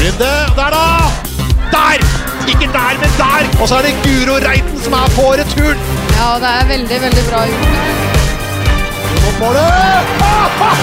Runde, 0.00 0.32
der 0.56 0.70
da! 0.76 0.86
Der! 1.70 1.98
Ikke 2.48 2.66
der, 2.72 2.92
men 3.00 3.10
der! 3.22 3.62
Og 3.62 3.68
så 3.68 3.74
er 3.74 3.82
det 3.82 3.94
Guro 4.04 4.36
Reiten 4.48 4.80
som 4.84 4.92
er 4.92 5.08
på 5.16 5.32
returen! 5.40 5.78
Ja, 6.18 6.30
det 6.42 6.50
er 6.60 6.64
veldig, 6.68 6.98
veldig 7.06 7.24
bra 7.30 7.40
gjort. 7.50 7.68
Mot 9.22 9.36
målet! 9.40 10.02
du! 10.58 10.82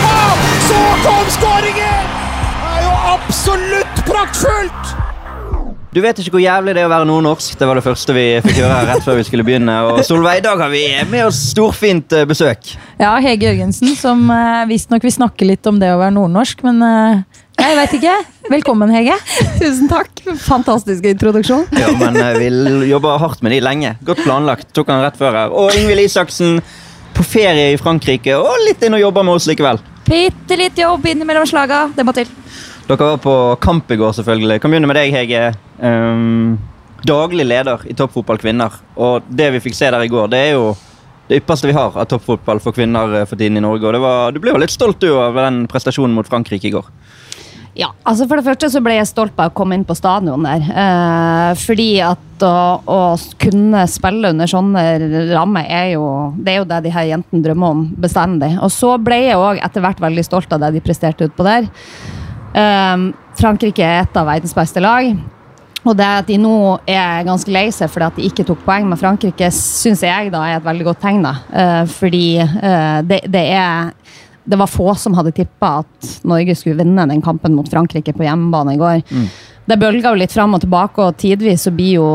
Så 0.70 0.80
kom 1.06 1.26
skåringen! 1.38 2.04
Det 2.62 2.70
er 2.76 2.82
jo 2.88 2.94
absolutt 3.16 3.96
praktfullt! 4.12 4.86
Du 5.98 6.04
vet 6.04 6.20
ikke 6.22 6.36
hvor 6.36 6.42
jævlig 6.44 6.76
det 6.78 6.84
er 6.84 6.86
å 6.86 6.92
være 6.92 7.08
nordnorsk. 7.10 7.56
Det 7.58 7.66
var 7.66 7.80
det 7.80 7.82
første 7.82 8.14
vi 8.14 8.26
fikk 8.46 8.60
høre 8.62 8.84
rett 8.86 9.02
før 9.02 9.16
vi 9.18 9.24
skulle 9.26 9.42
begynne. 9.48 9.74
Og 9.88 10.04
Solveig, 10.06 10.44
i 10.44 10.46
dag 10.46 10.60
har 10.62 10.70
vi 10.70 10.84
med 11.10 11.24
oss 11.26 11.40
storfint 11.56 12.14
eh, 12.14 12.28
besøk. 12.30 12.70
Ja, 13.00 13.16
Hege 13.24 13.48
Jørgensen, 13.48 13.96
som 13.98 14.22
uh, 14.30 14.62
visstnok 14.70 15.02
vil 15.08 15.16
snakke 15.16 15.48
litt 15.50 15.66
om 15.66 15.80
det 15.82 15.90
å 15.90 15.98
være 15.98 16.14
nordnorsk, 16.20 16.62
men 16.68 16.86
uh, 16.86 17.42
jeg 17.58 17.80
veit 17.80 17.98
ikke. 17.98 18.14
Velkommen, 18.54 18.94
Hege. 18.94 19.18
Tusen 19.64 19.90
takk. 19.90 20.22
Fantastisk 20.46 21.10
introduksjon. 21.16 21.66
Ja, 21.82 21.90
men 21.98 22.22
vi 22.38 22.92
jobber 22.92 23.18
hardt 23.24 23.42
med 23.42 23.58
de 23.58 23.64
lenge. 23.66 23.96
Godt 24.06 24.22
planlagt. 24.22 24.70
Tok 24.78 24.94
han 24.94 25.02
rett 25.02 25.18
før 25.18 25.34
her. 25.34 25.58
Og 25.64 25.74
Ingvild 25.82 26.06
Isaksen 26.06 26.60
på 27.18 27.26
ferie 27.26 27.72
i 27.74 27.82
Frankrike 27.82 28.38
og 28.38 28.54
litt 28.68 28.86
inn 28.86 28.94
og 28.94 29.02
jobber 29.02 29.26
med 29.26 29.40
oss 29.40 29.50
likevel. 29.50 29.82
Bitte 30.06 30.62
litt 30.62 30.78
jobb 30.78 31.10
innimellom 31.10 31.50
slaga. 31.50 31.88
Det 31.98 32.06
må 32.06 32.14
til. 32.14 32.30
Dere 32.88 33.04
var 33.04 33.18
på 33.20 33.36
kamp 33.60 33.92
i 33.92 33.98
går, 34.00 34.14
selvfølgelig. 34.16 34.62
Kan 34.64 34.72
begynne 34.72 34.88
med 34.88 34.96
deg, 34.96 35.12
Hege. 35.12 35.42
Um, 35.84 36.56
daglig 37.04 37.44
leder 37.44 37.82
i 37.84 37.96
toppfotball 37.98 38.40
kvinner. 38.40 38.78
Og 38.96 39.26
det 39.28 39.50
vi 39.58 39.64
fikk 39.66 39.76
se 39.76 39.90
der 39.92 40.06
i 40.06 40.12
går, 40.12 40.30
det 40.32 40.40
er 40.40 40.54
jo 40.56 40.70
det 41.28 41.42
ypperste 41.42 41.68
vi 41.68 41.76
har 41.76 41.92
av 41.92 42.08
toppfotball 42.08 42.62
for 42.64 42.72
kvinner 42.72 43.12
eh, 43.20 43.26
for 43.28 43.36
tiden 43.36 43.60
i 43.60 43.64
Norge. 43.66 43.90
Og 43.90 44.00
var, 44.00 44.32
du 44.32 44.40
ble 44.40 44.54
jo 44.54 44.62
litt 44.64 44.72
stolt 44.72 45.02
du 45.04 45.10
av 45.12 45.36
den 45.36 45.66
prestasjonen 45.68 46.16
mot 46.16 46.30
Frankrike 46.30 46.70
i 46.70 46.72
går. 46.78 46.88
Ja, 47.78 47.92
altså 48.08 48.26
For 48.26 48.40
det 48.40 48.48
første 48.48 48.70
så 48.74 48.80
ble 48.82 48.96
jeg 48.96 49.10
stolt 49.10 49.36
av 49.36 49.52
å 49.52 49.54
komme 49.54 49.76
inn 49.76 49.84
på 49.86 49.94
stadion 49.98 50.48
der. 50.48 50.64
Eh, 50.72 51.52
fordi 51.60 51.90
at 52.08 52.46
å, 52.48 52.54
å, 52.88 53.02
kunne 53.44 53.84
spille 53.92 54.32
under 54.32 54.48
sånne 54.48 54.86
rammer 55.34 55.68
er 55.68 55.92
jo 55.98 56.06
det 56.40 56.56
er 56.56 56.62
jo 56.62 56.70
det 56.72 56.80
de 56.88 56.96
her 56.96 57.12
jentene 57.12 57.44
drømmer 57.44 57.76
om 57.76 57.84
bestandig. 58.00 58.54
Og 58.64 58.72
så 58.74 58.96
ble 58.96 59.20
jeg 59.26 59.44
òg 59.44 59.60
etter 59.60 59.84
hvert 59.84 60.00
veldig 60.08 60.26
stolt 60.26 60.56
av 60.56 60.64
det 60.64 60.72
de 60.78 60.86
presterte 60.88 61.28
utpå 61.28 61.46
der. 61.46 61.68
Um, 62.56 63.10
Frankrike 63.38 63.84
er 63.86 64.04
et 64.04 64.18
av 64.18 64.30
verdens 64.30 64.56
beste 64.58 64.84
lag. 64.84 65.12
Og 65.88 65.96
det 65.96 66.08
at 66.08 66.28
de 66.28 66.38
nå 66.42 66.78
er 66.90 67.26
ganske 67.28 67.52
lei 67.54 67.68
seg 67.74 67.92
fordi 67.92 68.08
at 68.10 68.18
de 68.20 68.28
ikke 68.28 68.46
tok 68.48 68.64
poeng 68.66 68.88
med 68.90 69.00
Frankrike, 69.00 69.50
syns 69.56 70.04
jeg 70.06 70.32
da 70.34 70.44
er 70.46 70.60
et 70.60 70.66
veldig 70.66 70.88
godt 70.90 71.04
tegn. 71.06 71.28
da. 71.28 71.36
Uh, 71.52 71.84
fordi 71.92 72.28
uh, 72.44 73.04
det, 73.08 73.24
det, 73.32 73.46
er 73.56 73.94
Det 74.48 74.60
var 74.60 74.72
få 74.72 74.94
som 74.96 75.16
hadde 75.18 75.36
tippa 75.36 75.80
at 75.84 76.10
Norge 76.28 76.56
skulle 76.56 76.80
vinne 76.80 77.08
den 77.10 77.22
kampen 77.22 77.56
mot 77.56 77.68
Frankrike 77.70 78.16
på 78.16 78.26
hjemmebane 78.26 78.76
i 78.76 78.82
går. 78.82 79.04
Mm. 79.12 79.30
Det 79.68 79.76
bølga 79.76 80.14
jo 80.14 80.20
litt 80.22 80.32
fram 80.32 80.56
og 80.56 80.62
tilbake, 80.64 81.04
og 81.04 81.18
tidvis 81.20 81.66
så 81.68 81.74
blir 81.76 81.98
jo 81.98 82.10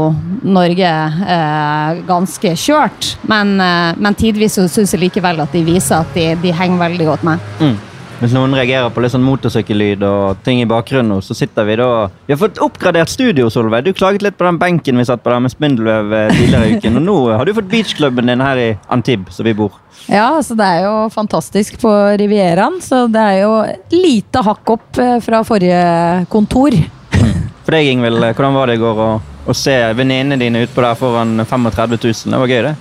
Norge 0.49 0.89
uh, 0.89 2.01
ganske 2.09 2.55
kjørt. 2.57 3.11
Men, 3.29 3.59
men 4.01 4.17
tidvis 4.17 4.57
så 4.57 4.65
syns 4.73 4.97
jeg 4.97 5.05
likevel 5.05 5.45
at 5.45 5.53
de 5.53 5.65
viser 5.67 6.01
at 6.01 6.17
de, 6.17 6.31
de 6.41 6.55
henger 6.57 6.81
veldig 6.81 7.09
godt 7.13 7.27
med. 7.29 7.49
Mm. 7.61 7.77
Hvis 8.23 8.37
noen 8.37 8.53
reagerer 8.55 8.87
på 8.95 9.03
litt 9.03 9.11
sånn 9.11 9.25
motorsykkellyd 9.27 10.05
og 10.07 10.43
ting 10.47 10.61
i 10.63 10.67
bakgrunnen, 10.71 11.19
så 11.27 11.35
sitter 11.35 11.65
vi 11.67 11.75
da 11.81 11.89
Vi 12.29 12.31
har 12.31 12.39
fått 12.39 12.61
oppgradert 12.63 13.11
studio, 13.11 13.49
Solveig. 13.51 13.83
Du 13.83 13.97
klaget 13.99 14.23
litt 14.23 14.37
på 14.39 14.47
den 14.47 14.61
benken 14.61 15.01
vi 15.01 15.07
satt 15.09 15.25
på 15.25 15.33
der 15.33 15.43
med 15.43 15.51
spindelvev 15.51 16.15
eh, 16.15 16.31
tidligere 16.31 16.69
i 16.69 16.77
uken. 16.79 17.01
Og 17.01 17.05
nå 17.09 17.17
har 17.33 17.43
du 17.43 17.51
fått 17.57 17.73
beachklubben 17.73 18.31
din 18.31 18.45
her 18.47 18.61
i 18.63 18.69
Antibes, 18.95 19.41
som 19.41 19.49
vi 19.49 19.57
bor. 19.59 19.75
Ja, 20.07 20.29
altså 20.37 20.55
det 20.55 20.71
er 20.71 20.87
jo 20.87 20.95
fantastisk 21.11 21.83
på 21.83 21.97
Rivieraen, 22.23 22.79
så 22.85 23.09
det 23.11 23.27
er 23.27 23.43
jo 23.43 23.59
lite 23.91 24.47
hakk 24.47 24.77
opp 24.77 25.03
eh, 25.03 25.19
fra 25.27 25.43
forrige 25.43 25.83
kontor. 26.31 26.79
For 27.67 27.75
deg, 27.75 27.91
Ingvild, 27.91 28.23
eh, 28.23 28.39
hvordan 28.39 28.55
var 28.55 28.71
det 28.71 28.79
i 28.79 28.85
går 28.87 29.03
å, 29.03 29.13
å 29.51 29.61
se 29.67 29.81
venninnene 29.99 30.39
dine 30.39 30.63
utpå 30.63 30.87
der 30.87 30.99
foran 30.99 31.41
35 31.43 31.99
000? 31.99 32.37
Det 32.37 32.47
var 32.47 32.55
gøy, 32.55 32.61
det? 32.71 32.77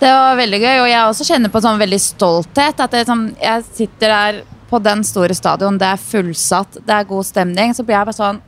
Det 0.00 0.14
var 0.18 0.38
veldig 0.42 0.64
gøy, 0.66 0.76
og 0.80 0.90
jeg 0.90 1.02
også 1.04 1.30
kjenner 1.30 1.52
på 1.54 1.62
sånn 1.62 1.78
veldig 1.78 2.02
stolthet. 2.02 2.82
At 2.82 2.90
det, 2.90 3.06
sånn, 3.06 3.28
jeg 3.38 3.70
sitter 3.70 4.18
der 4.18 4.46
på 4.70 4.78
den 4.82 5.02
store 5.06 5.34
stadion, 5.36 5.78
det 5.80 5.88
er 5.90 6.00
fullsatt, 6.00 6.80
det 6.86 6.94
er 6.94 7.08
god 7.08 7.26
stemning, 7.26 7.74
så 7.74 7.84
blir 7.84 7.98
jeg 7.98 8.10
bare 8.10 8.20
sånn 8.20 8.40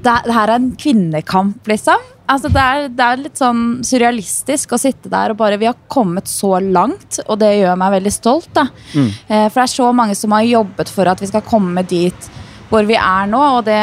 Det, 0.00 0.14
det 0.24 0.32
her 0.32 0.48
er 0.48 0.56
en 0.56 0.70
kvinnekamp, 0.80 1.66
liksom. 1.68 2.00
Altså, 2.30 2.48
det, 2.52 2.62
er, 2.62 2.84
det 2.94 3.04
er 3.04 3.22
litt 3.24 3.40
sånn 3.40 3.62
surrealistisk 3.84 4.72
å 4.72 4.78
sitte 4.80 5.10
der 5.12 5.32
og 5.32 5.40
bare 5.40 5.58
Vi 5.60 5.66
har 5.68 5.76
kommet 5.90 6.30
så 6.30 6.54
langt, 6.62 7.18
og 7.26 7.40
det 7.42 7.50
gjør 7.58 7.80
meg 7.80 7.96
veldig 7.98 8.12
stolt. 8.14 8.48
da. 8.56 8.68
Mm. 8.94 9.08
Eh, 9.26 9.48
for 9.48 9.58
det 9.58 9.66
er 9.66 9.72
så 9.74 9.88
mange 9.96 10.16
som 10.16 10.36
har 10.36 10.46
jobbet 10.46 10.92
for 10.94 11.10
at 11.10 11.20
vi 11.20 11.28
skal 11.28 11.44
komme 11.44 11.84
dit 11.90 12.30
hvor 12.70 12.86
vi 12.86 12.94
er 12.94 13.26
nå, 13.26 13.40
og 13.56 13.64
det, 13.66 13.80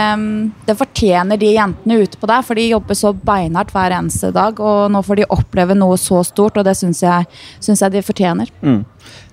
det 0.63 0.78
fortjener 0.79 1.39
de 1.39 1.49
jentene 1.51 1.99
ute 1.99 2.19
på 2.19 2.29
der, 2.29 2.44
for 2.47 2.55
de 2.55 2.69
jobber 2.69 2.95
så 2.95 3.11
beinhardt 3.11 3.73
hver 3.75 3.97
eneste 3.97 4.31
dag, 4.35 4.61
og 4.63 4.88
nå 4.94 5.01
får 5.03 5.19
de 5.19 5.28
oppleve 5.35 5.75
noe 5.75 5.97
så 5.99 6.22
stort, 6.23 6.55
og 6.55 6.63
det 6.63 6.78
syns 6.79 7.03
jeg, 7.03 7.28
jeg 7.67 7.94
de 7.97 8.05
fortjener. 8.07 8.53
Mm. 8.63 8.79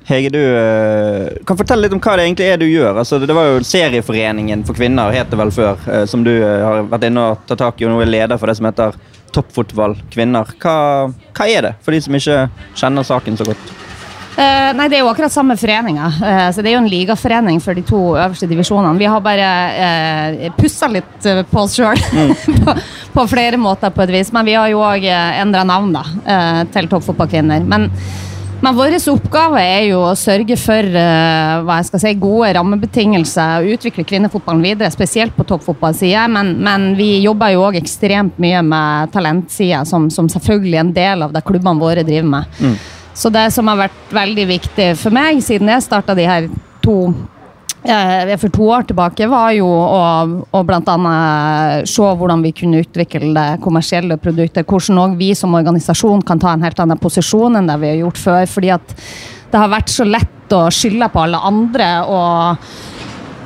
Hege, 0.04 0.28
du 0.28 0.40
uh, 0.40 1.32
kan 1.48 1.56
fortelle 1.56 1.86
litt 1.86 1.94
om 1.96 2.00
hva 2.04 2.18
det 2.18 2.26
egentlig 2.26 2.48
er 2.52 2.58
du 2.60 2.66
gjør. 2.68 2.98
Altså, 3.00 3.16
det 3.24 3.32
var 3.36 3.48
jo 3.48 3.62
Serieforeningen 3.64 4.64
for 4.68 4.76
kvinner, 4.76 5.14
het 5.16 5.30
det 5.32 5.38
vel 5.40 5.52
før, 5.54 5.80
uh, 5.88 6.02
som 6.08 6.26
du 6.26 6.32
uh, 6.42 6.60
har 6.60 6.82
vært 6.90 7.06
inne 7.08 7.30
og 7.30 7.46
tatt 7.48 7.62
tak 7.62 7.80
i, 7.80 7.86
og 7.88 7.94
nå 7.94 8.02
er 8.04 8.12
leder 8.12 8.40
for 8.40 8.52
det 8.52 8.58
som 8.58 8.68
heter 8.68 8.98
Toppfotball 9.32 9.96
kvinner. 10.12 10.50
Hva, 10.60 10.74
hva, 11.08 11.46
er 11.48 11.70
det, 11.70 11.72
for 11.80 11.96
de 11.96 12.02
som 12.04 12.18
ikke 12.18 12.44
kjenner 12.76 13.06
saken 13.06 13.40
så 13.40 13.48
godt? 13.48 13.72
nei, 14.34 14.88
Det 14.90 14.96
er 14.98 15.04
jo 15.04 15.08
akkurat 15.12 15.30
samme 15.30 15.54
foreninga. 15.56 16.08
så 16.52 16.62
Det 16.62 16.72
er 16.72 16.74
jo 16.74 16.82
en 16.82 16.90
ligaforening 16.90 17.60
for 17.62 17.74
de 17.74 17.84
to 17.86 18.00
øverste 18.18 18.48
divisjonene. 18.50 18.98
Vi 18.98 19.06
har 19.06 19.22
bare 19.22 19.48
uh, 19.78 20.46
pussa 20.58 20.90
litt 20.90 21.28
på 21.50 21.62
oss 21.62 21.78
sjøl 21.78 21.96
mm. 22.12 22.34
på, 22.66 22.76
på, 23.14 23.26
flere 23.30 23.56
måter, 23.62 23.94
på 23.94 24.04
et 24.04 24.14
vis. 24.18 24.34
Men 24.34 24.46
vi 24.46 24.58
har 24.58 24.68
jo 24.74 24.84
òg 24.84 25.06
endra 25.08 25.64
navn 25.64 25.96
da, 25.96 26.04
til 26.74 26.90
Toppfotballkvinner. 26.92 27.64
Men 27.64 27.88
men 28.64 28.76
vår 28.78 28.96
oppgave 29.12 29.60
er 29.60 29.82
jo 29.90 30.00
å 30.06 30.14
sørge 30.16 30.56
for 30.60 30.88
uh, 30.96 31.60
hva 31.66 31.78
jeg 31.80 31.88
skal 31.90 32.02
si, 32.02 32.12
gode 32.22 32.52
rammebetingelser 32.56 33.60
og 33.60 33.76
utvikle 33.76 34.06
kvinnefotballen 34.08 34.64
videre, 34.64 34.92
spesielt 34.94 35.36
på 35.36 35.46
toppfotballsida. 35.50 36.24
Men, 36.32 36.54
men, 36.64 36.90
vi 36.98 37.18
jobber 37.24 37.52
jo 37.52 37.66
òg 37.66 37.78
ekstremt 37.82 38.40
mye 38.40 38.62
med 38.64 39.12
talentsida, 39.12 39.84
som, 39.88 40.08
som, 40.12 40.30
selvfølgelig 40.32 40.78
er 40.78 40.86
en 40.86 40.96
del 40.96 41.26
av 41.28 41.36
det 41.36 41.44
klubbene 41.44 41.82
våre 41.82 42.06
driver 42.06 42.30
med. 42.38 42.58
Mm. 42.64 42.78
Så 43.14 43.30
det 43.30 43.46
som 43.54 43.68
har 43.70 43.84
vært 43.84 44.16
veldig 44.16 44.48
viktig 44.56 44.88
for 44.98 45.14
meg, 45.14 45.44
siden 45.44 45.70
jeg 45.70 45.84
starta 45.84 46.16
de 46.18 46.26
her 46.26 46.50
to 46.84 46.98
Eh, 47.12 47.33
for 47.84 48.48
to 48.48 48.68
år 48.72 48.86
tilbake 48.88 49.26
var 49.28 49.50
jo 49.52 49.66
å, 49.68 50.00
å 50.56 50.62
bl.a. 50.64 50.94
se 51.84 52.06
hvordan 52.16 52.44
vi 52.46 52.54
kunne 52.56 52.80
utvikle 52.80 53.34
det 53.36 53.48
kommersielle 53.64 54.16
produktet. 54.16 54.64
Hvordan 54.64 55.02
òg 55.02 55.18
vi 55.20 55.34
som 55.36 55.52
organisasjon 55.58 56.24
kan 56.24 56.40
ta 56.40 56.54
en 56.54 56.64
helt 56.64 56.80
annen 56.80 57.00
posisjon 57.00 57.60
enn 57.60 57.68
det 57.68 57.76
vi 57.82 57.92
har 57.92 58.00
gjort 58.06 58.22
før. 58.22 58.46
fordi 58.48 58.72
at 58.72 58.96
det 59.54 59.60
har 59.60 59.70
vært 59.70 59.92
så 59.92 60.06
lett 60.08 60.54
å 60.54 60.66
skylde 60.72 61.06
på 61.12 61.20
alle 61.22 61.38
andre 61.46 61.88
og 62.10 62.64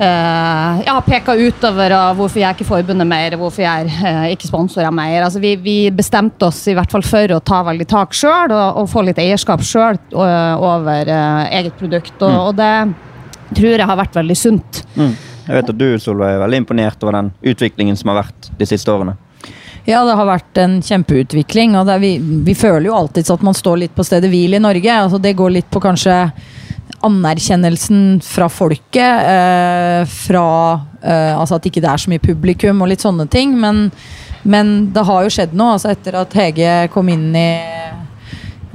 uh, 0.00 0.78
ja, 0.87 0.94
peke 1.05 1.34
utover 1.37 1.93
uh, 1.93 2.15
hvorfor 2.16 2.41
jeg 2.41 2.56
ikke 2.56 2.69
forbundet 2.69 3.09
mer, 3.09 3.37
hvorfor 3.37 3.65
jeg 3.65 3.91
uh, 3.99 4.25
ikke 4.32 4.49
sponsorer 4.49 4.94
mer. 4.94 5.19
Altså, 5.26 5.43
vi, 5.43 5.53
vi, 5.60 5.76
bestemte 5.94 6.49
oss 6.49 6.62
i 6.70 6.76
hvert 6.78 6.94
fall 6.94 7.05
for 7.06 7.37
å 7.37 7.43
ta 7.44 7.60
veldig 7.66 7.88
tak 7.91 8.16
sjøl 8.16 8.55
og, 8.55 8.81
og, 8.82 8.88
få 8.88 9.05
litt 9.05 9.20
eierskap 9.20 9.65
sjøl 9.66 10.00
over 10.15 11.12
eget 11.12 11.76
produkt. 11.76 12.16
og, 12.22 12.32
mm. 12.32 12.41
og 12.47 12.56
det 12.62 12.72
tror 13.54 13.75
jeg 13.75 13.88
har 13.88 14.00
vært 14.00 14.19
veldig 14.19 14.36
sunt. 14.36 14.82
Mm. 14.97 15.14
Jeg 15.48 15.56
vet 15.56 15.72
at 15.72 15.81
du 15.81 15.88
Solveig, 16.03 16.34
er 16.36 16.42
veldig 16.42 16.60
imponert 16.60 17.04
over 17.04 17.16
den 17.16 17.32
utviklingen 17.53 17.97
som 17.97 18.12
har 18.12 18.22
vært 18.22 18.50
de 18.59 18.69
siste 18.69 18.92
årene. 18.92 19.16
Ja, 19.88 20.03
det 20.04 20.19
har 20.19 20.26
vært 20.28 20.59
en 20.60 20.78
kjempeutvikling. 20.84 21.76
og 21.81 21.88
vi, 22.03 22.19
vi, 22.20 22.54
føler 22.54 22.91
jo 22.91 22.97
alltid 22.98 23.31
at 23.32 23.44
man 23.47 23.56
står 23.56 23.84
litt 23.84 23.94
på 23.97 24.04
stedet 24.04 24.28
hvil 24.28 24.58
i 24.58 24.60
Norge. 24.60 24.92
Altså, 24.92 25.19
det 25.19 25.32
går 25.38 25.54
litt 25.54 25.70
på 25.72 25.81
kanskje 25.81 26.26
anerkjennelsen 27.08 28.20
fra 28.25 28.50
folket. 28.53 29.25
Eh, 29.32 30.02
fra 30.05 30.46
eh, 31.00 31.32
altså 31.32 31.56
at 31.56 31.69
ikke 31.70 31.81
det 31.81 31.88
er 31.88 32.02
så 32.05 32.12
mye 32.12 32.20
publikum 32.20 32.82
og 32.84 32.93
litt 32.93 33.05
sånne 33.05 33.25
ting. 33.32 33.56
Men, 33.56 33.87
men 34.44 34.90
det 34.93 35.06
har 35.08 35.25
jo 35.25 35.32
skjedd 35.32 35.56
noe. 35.56 35.78
altså 35.78 35.94
Etter 35.94 36.20
at 36.20 36.37
Hege 36.37 36.75
kom 36.93 37.08
inn 37.08 37.31
i 37.32 37.49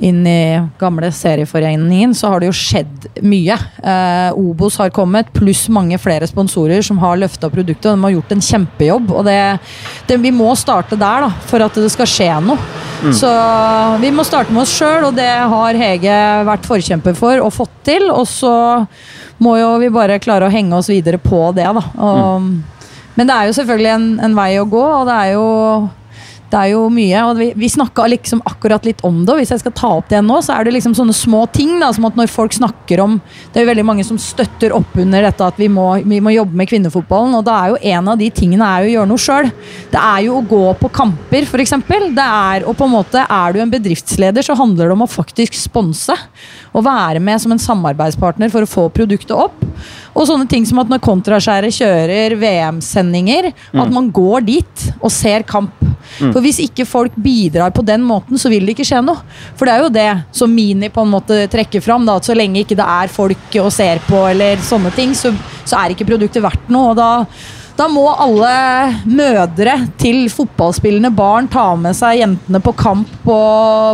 inn 0.03 0.25
i 0.27 0.61
gamle 0.79 1.09
serieforeningen, 1.15 2.11
så 2.15 2.33
har 2.33 2.41
det 2.41 2.49
jo 2.49 2.55
skjedd 2.57 3.07
mye. 3.23 3.55
Eh, 3.79 4.39
Obos 4.39 4.77
har 4.81 4.91
kommet, 4.95 5.31
pluss 5.35 5.65
mange 5.71 5.99
flere 6.01 6.27
sponsorer 6.27 6.83
som 6.83 6.99
har 6.99 7.19
løfta 7.21 7.49
produktet. 7.53 7.87
De 7.93 8.03
har 8.03 8.15
gjort 8.15 8.33
en 8.35 8.43
kjempejobb. 8.43 9.13
Og 9.15 9.23
det, 9.27 9.37
det, 10.09 10.19
vi 10.23 10.33
må 10.35 10.51
starte 10.59 10.99
der 10.99 11.27
da, 11.27 11.31
for 11.47 11.63
at 11.63 11.79
det 11.79 11.91
skal 11.93 12.09
skje 12.09 12.29
noe. 12.43 12.59
Mm. 13.03 13.13
Så 13.15 13.31
vi 14.03 14.11
må 14.15 14.27
starte 14.27 14.51
med 14.55 14.65
oss 14.65 14.75
sjøl, 14.75 15.07
og 15.09 15.15
det 15.17 15.29
har 15.29 15.79
Hege 15.79 16.19
vært 16.51 16.67
forkjemper 16.67 17.17
for 17.19 17.39
og 17.43 17.55
fått 17.55 17.79
til. 17.87 18.09
Og 18.11 18.27
så 18.27 18.53
må 19.43 19.57
jo 19.61 19.73
vi 19.81 19.91
bare 19.93 20.21
klare 20.23 20.47
å 20.49 20.53
henge 20.53 20.75
oss 20.77 20.91
videre 20.91 21.19
på 21.21 21.45
det, 21.55 21.67
da. 21.79 21.87
Og, 21.95 22.43
mm. 22.43 22.53
Men 23.13 23.29
det 23.29 23.35
er 23.35 23.47
jo 23.47 23.57
selvfølgelig 23.59 23.91
en, 23.93 24.07
en 24.25 24.35
vei 24.35 24.53
å 24.57 24.67
gå, 24.67 24.83
og 24.83 25.05
det 25.07 25.17
er 25.19 25.35
jo 25.35 25.49
Det 26.53 26.59
er 26.59 26.69
jo 26.75 26.83
mye, 26.93 27.21
og 27.25 27.39
vi, 27.39 27.47
vi 27.57 27.67
snakka 27.71 28.03
liksom 28.11 28.43
akkurat 28.45 28.83
litt 28.85 28.99
om 29.07 29.23
det, 29.23 29.33
og 29.33 29.39
hvis 29.41 29.49
jeg 29.55 29.63
skal 29.63 29.73
ta 29.73 29.89
opp 29.97 30.11
det 30.11 30.19
nå, 30.21 30.35
så 30.45 30.53
er 30.53 30.67
det 30.67 30.75
liksom 30.75 30.93
sånne 30.93 31.15
små 31.17 31.47
ting, 31.49 31.79
da, 31.81 31.87
som 31.95 32.05
at 32.05 32.19
når 32.19 32.29
folk 32.29 32.53
snakker 32.53 33.01
om 33.01 33.15
Det 33.49 33.57
er 33.57 33.65
jo 33.65 33.69
veldig 33.71 33.85
mange 33.87 34.05
som 34.05 34.19
støtter 34.21 34.75
opp 34.75 34.93
under 35.01 35.25
dette 35.25 35.47
at 35.47 35.57
vi 35.57 35.65
må, 35.71 35.87
vi 36.05 36.19
må 36.21 36.33
jobbe 36.35 36.59
med 36.59 36.69
kvinnefotballen, 36.69 37.33
og 37.39 37.47
da 37.47 37.55
er 37.57 37.71
jo 37.73 37.79
en 37.95 38.11
av 38.13 38.21
de 38.21 38.27
tingene 38.29 38.67
er 38.67 38.83
jo 38.83 38.91
å 38.91 38.93
gjøre 38.93 39.09
noe 39.09 39.23
sjøl. 39.23 39.49
Det 39.89 40.03
er 40.03 40.19
jo 40.27 40.35
å 40.37 40.45
gå 40.51 40.61
på 40.77 40.91
kamper, 40.93 41.47
f.eks. 41.49 41.73
Det 42.13 42.27
er 42.27 42.67
og 42.69 42.77
på 42.77 42.85
en 42.85 42.93
måte 42.93 43.23
Er 43.23 43.55
du 43.55 43.61
en 43.63 43.73
bedriftsleder, 43.73 44.45
så 44.45 44.57
handler 44.57 44.91
det 44.91 44.97
om 44.97 45.05
å 45.07 45.09
faktisk 45.09 45.57
sponse. 45.57 46.15
Og 46.73 46.85
være 46.85 47.21
med 47.23 47.41
som 47.41 47.53
en 47.55 47.61
samarbeidspartner 47.61 48.53
for 48.53 48.65
å 48.65 48.69
få 48.69 48.85
produktet 48.93 49.33
opp. 49.33 49.57
Og 50.13 50.27
sånne 50.29 50.45
ting 50.49 50.67
som 50.69 50.81
at 50.83 50.91
når 50.91 51.01
Kontraskjæret 51.03 51.73
kjører 51.81 52.37
VM-sendinger, 52.37 53.49
at 53.73 53.93
man 53.93 54.11
går 54.13 54.45
dit 54.45 54.87
og 54.99 55.09
ser 55.13 55.45
kamp. 55.49 55.73
For 56.33 56.41
hvis 56.43 56.61
ikke 56.63 56.85
folk 56.89 57.15
bidrar 57.15 57.73
på 57.75 57.85
den 57.85 58.03
måten, 58.05 58.39
så 58.39 58.51
vil 58.51 58.65
det 58.65 58.75
ikke 58.75 58.87
skje 58.87 59.01
noe. 59.05 59.23
For 59.57 59.67
det 59.67 59.73
er 59.73 59.83
jo 59.83 59.93
det 59.93 60.09
som 60.35 60.53
Mini 60.53 60.91
på 60.93 61.03
en 61.05 61.13
måte 61.13 61.43
trekker 61.51 61.83
fram, 61.83 62.05
da, 62.07 62.17
at 62.19 62.29
så 62.29 62.37
lenge 62.37 62.63
ikke 62.63 62.77
det 62.79 62.85
er 62.85 63.11
folk 63.13 63.59
og 63.63 63.71
ser 63.73 64.01
på, 64.07 64.21
eller 64.31 64.61
sånne 64.63 64.93
ting, 64.95 65.15
så, 65.17 65.33
så 65.63 65.79
er 65.79 65.93
ikke 65.93 66.09
produktet 66.13 66.43
verdt 66.43 66.71
noe. 66.73 66.93
og 66.93 66.97
da 66.99 67.11
da 67.77 67.87
må 67.89 68.03
alle 68.11 68.49
mødre 69.09 69.75
til 69.97 70.27
fotballspillende 70.29 71.09
barn 71.15 71.47
ta 71.51 71.65
med 71.79 71.97
seg 71.97 72.19
jentene 72.19 72.61
på 72.61 72.73
kamp 72.77 73.09
på, 73.23 73.37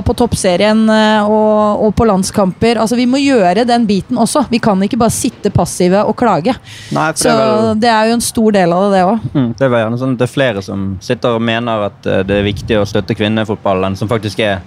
på 0.06 0.16
toppserien 0.20 0.82
eh, 0.92 1.30
og, 1.30 1.86
og, 1.86 1.94
på 1.96 2.08
landskamper. 2.10 2.82
Altså, 2.84 2.98
vi 3.00 3.08
må 3.10 3.22
gjøre 3.22 3.64
den 3.70 3.88
biten 3.90 4.20
også. 4.20 4.46
Vi 4.52 4.60
kan 4.64 4.82
ikke 4.84 5.00
bare 5.00 5.16
sitte 5.16 5.52
passive 5.54 6.04
og 6.04 6.18
klage. 6.20 6.58
Nei, 6.96 7.10
Så 7.16 7.30
det 7.30 7.36
er 7.38 7.46
vel 7.46 7.72
det 7.80 7.94
er 7.94 8.10
jo 8.10 8.18
en 8.18 8.26
stor 8.26 8.58
del 8.60 8.76
av 8.76 8.86
det, 8.86 8.92
det 8.98 9.06
òg. 9.08 9.30
Mm, 9.34 9.50
det 9.62 9.72
sånn 10.04 10.18
det 10.20 10.28
er 10.28 10.34
flere 10.34 10.66
som 10.66 10.88
sitter 11.04 11.38
og 11.38 11.46
mener 11.46 11.90
at 11.90 12.10
eh, 12.10 12.24
det 12.28 12.40
er 12.42 12.50
viktig 12.50 12.82
å 12.82 12.88
støtte 12.90 13.16
kvinnefotballen, 13.16 13.96
som 14.00 14.12
faktisk 14.12 14.44
er 14.44 14.60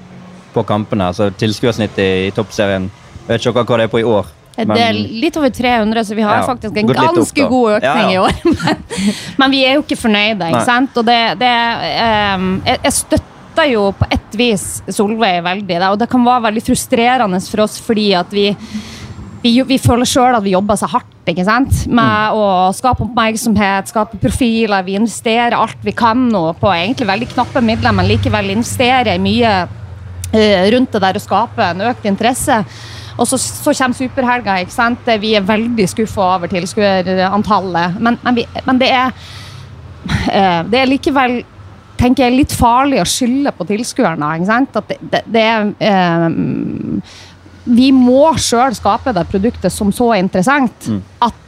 på 0.54 0.64
kampene. 0.68 1.12
Altså 1.12 1.30
Tilskuersnittet 1.36 2.04
i, 2.04 2.28
i 2.28 2.36
toppserien 2.36 2.88
Jeg 3.22 3.28
vet 3.28 3.44
ikke 3.44 3.62
hva 3.62 3.76
det 3.78 3.84
er 3.86 3.92
på 3.92 4.00
i 4.00 4.08
år. 4.08 4.38
Det 4.52 4.78
er 4.84 4.92
litt 4.96 5.36
over 5.40 5.48
300, 5.54 6.04
så 6.04 6.16
vi 6.16 6.24
har 6.26 6.42
Ja, 6.42 6.46
faktisk 6.46 6.76
en 6.76 6.90
ganske 6.92 7.44
opp, 7.44 7.52
god 7.54 7.76
økning 7.78 8.10
Ja, 8.10 8.10
ja. 8.10 8.12
i 8.12 8.18
år. 8.20 8.32
Men, 8.62 8.82
men 9.40 9.54
vi 9.54 9.60
er 9.64 9.78
jo 9.78 9.84
ikke 9.84 9.96
fornøyde, 9.96 10.48
ikke 10.50 10.58
Nei. 10.60 10.64
sant? 10.68 10.96
Og 11.00 11.06
det, 11.08 11.20
det 11.40 11.52
um, 12.36 12.48
jeg, 12.66 12.80
jeg 12.84 12.96
støtter 12.98 13.70
jo 13.72 13.86
på 13.96 14.08
et 14.12 14.36
vis 14.36 14.66
Solveig 14.92 15.40
veldig, 15.44 15.78
og 15.90 15.96
det 16.00 16.08
kan 16.12 16.24
være 16.24 16.46
veldig 16.50 16.64
frustrerende 16.68 17.40
for 17.48 17.64
oss 17.64 17.78
fordi 17.82 18.10
at 18.16 18.32
vi 18.32 18.50
vi, 19.42 19.56
vi 19.66 19.78
føler 19.82 20.06
sjøl 20.06 20.36
at 20.38 20.44
vi 20.44 20.54
jobber 20.54 20.78
så 20.78 20.88
hardt 20.90 21.30
ikke 21.32 21.44
sant? 21.46 21.84
med 21.90 22.36
å 22.38 22.70
skape 22.74 23.04
oppmerksomhet, 23.08 23.90
skape 23.90 24.18
profiler. 24.22 24.84
Vi 24.86 24.96
investerer 24.98 25.56
alt 25.58 25.82
vi 25.82 25.94
kan 25.98 26.28
nå 26.30 26.44
på 26.60 26.70
egentlig 26.70 27.08
veldig 27.10 27.30
knappe 27.34 27.62
midler, 27.64 27.94
men 27.94 28.06
likevel 28.10 28.52
investerer 28.54 29.18
mye 29.22 29.52
eh, 30.30 30.66
rundt 30.74 30.94
det 30.94 31.02
der 31.02 31.18
å 31.18 31.22
skape 31.22 31.72
en 31.72 31.82
økt 31.90 32.06
interesse. 32.10 32.60
Og 33.18 33.28
så, 33.28 33.38
så 33.38 33.74
kommer 33.76 33.96
superhelga. 33.98 34.58
ikke 34.62 34.74
sant? 34.74 35.08
Vi 35.20 35.34
er 35.36 35.46
veldig 35.46 35.88
skuffa 35.90 36.34
over 36.36 36.52
tilskuerantallet. 36.52 37.98
Men, 38.00 38.18
men, 38.22 38.38
vi, 38.38 38.46
men 38.66 38.80
det 38.80 38.90
er 38.92 39.10
eh, 40.32 40.62
Det 40.70 40.80
er 40.80 40.90
likevel 40.90 41.42
tenker 42.02 42.26
jeg, 42.26 42.34
litt 42.34 42.54
farlig 42.56 42.98
å 43.02 43.06
skylde 43.06 43.52
på 43.54 43.66
tilskuerne. 43.68 44.32
ikke 44.36 44.48
sant? 44.48 44.80
At 44.80 44.88
det, 44.90 44.98
det, 45.12 45.22
det 45.34 45.44
er 45.50 45.68
eh, 45.90 46.26
Vi 47.78 47.92
må 47.94 48.32
sjøl 48.42 48.74
skape 48.74 49.14
det 49.14 49.28
produktet 49.30 49.72
som 49.72 49.92
så 49.94 50.12
interessant 50.18 50.88
at 51.22 51.38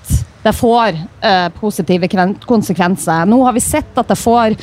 det 0.45 0.53
får 0.53 0.99
eh, 1.25 1.49
positive 1.57 2.09
konsekvenser. 2.45 3.25
Nå 3.27 3.41
har 3.47 3.55
vi 3.57 3.63
sett 3.65 3.97
at 3.97 4.11
det 4.13 4.19
får 4.21 4.59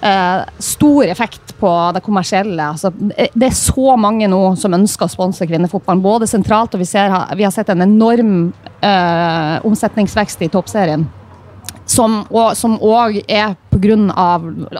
eh, 0.00 0.40
stor 0.58 1.04
effekt 1.04 1.54
på 1.58 1.70
det 1.94 2.02
kommersielle. 2.06 2.70
Altså, 2.70 2.92
det 3.34 3.50
er 3.50 3.56
så 3.56 3.96
mange 3.98 4.28
nå 4.30 4.40
som 4.60 4.76
ønsker 4.76 5.08
å 5.08 5.12
sponse 5.12 5.46
kvinnefotballen, 5.48 6.02
både 6.04 6.30
sentralt 6.30 6.74
og 6.74 6.82
vi, 6.82 6.88
ser, 6.88 7.14
vi 7.36 7.46
har 7.46 7.54
sett 7.54 7.72
en 7.74 7.86
enorm 7.86 8.34
eh, 8.80 9.56
omsetningsvekst 9.66 10.46
i 10.46 10.52
toppserien. 10.52 11.06
Som 11.88 12.26
òg 12.28 13.22
er 13.24 13.54
pga. 13.72 14.24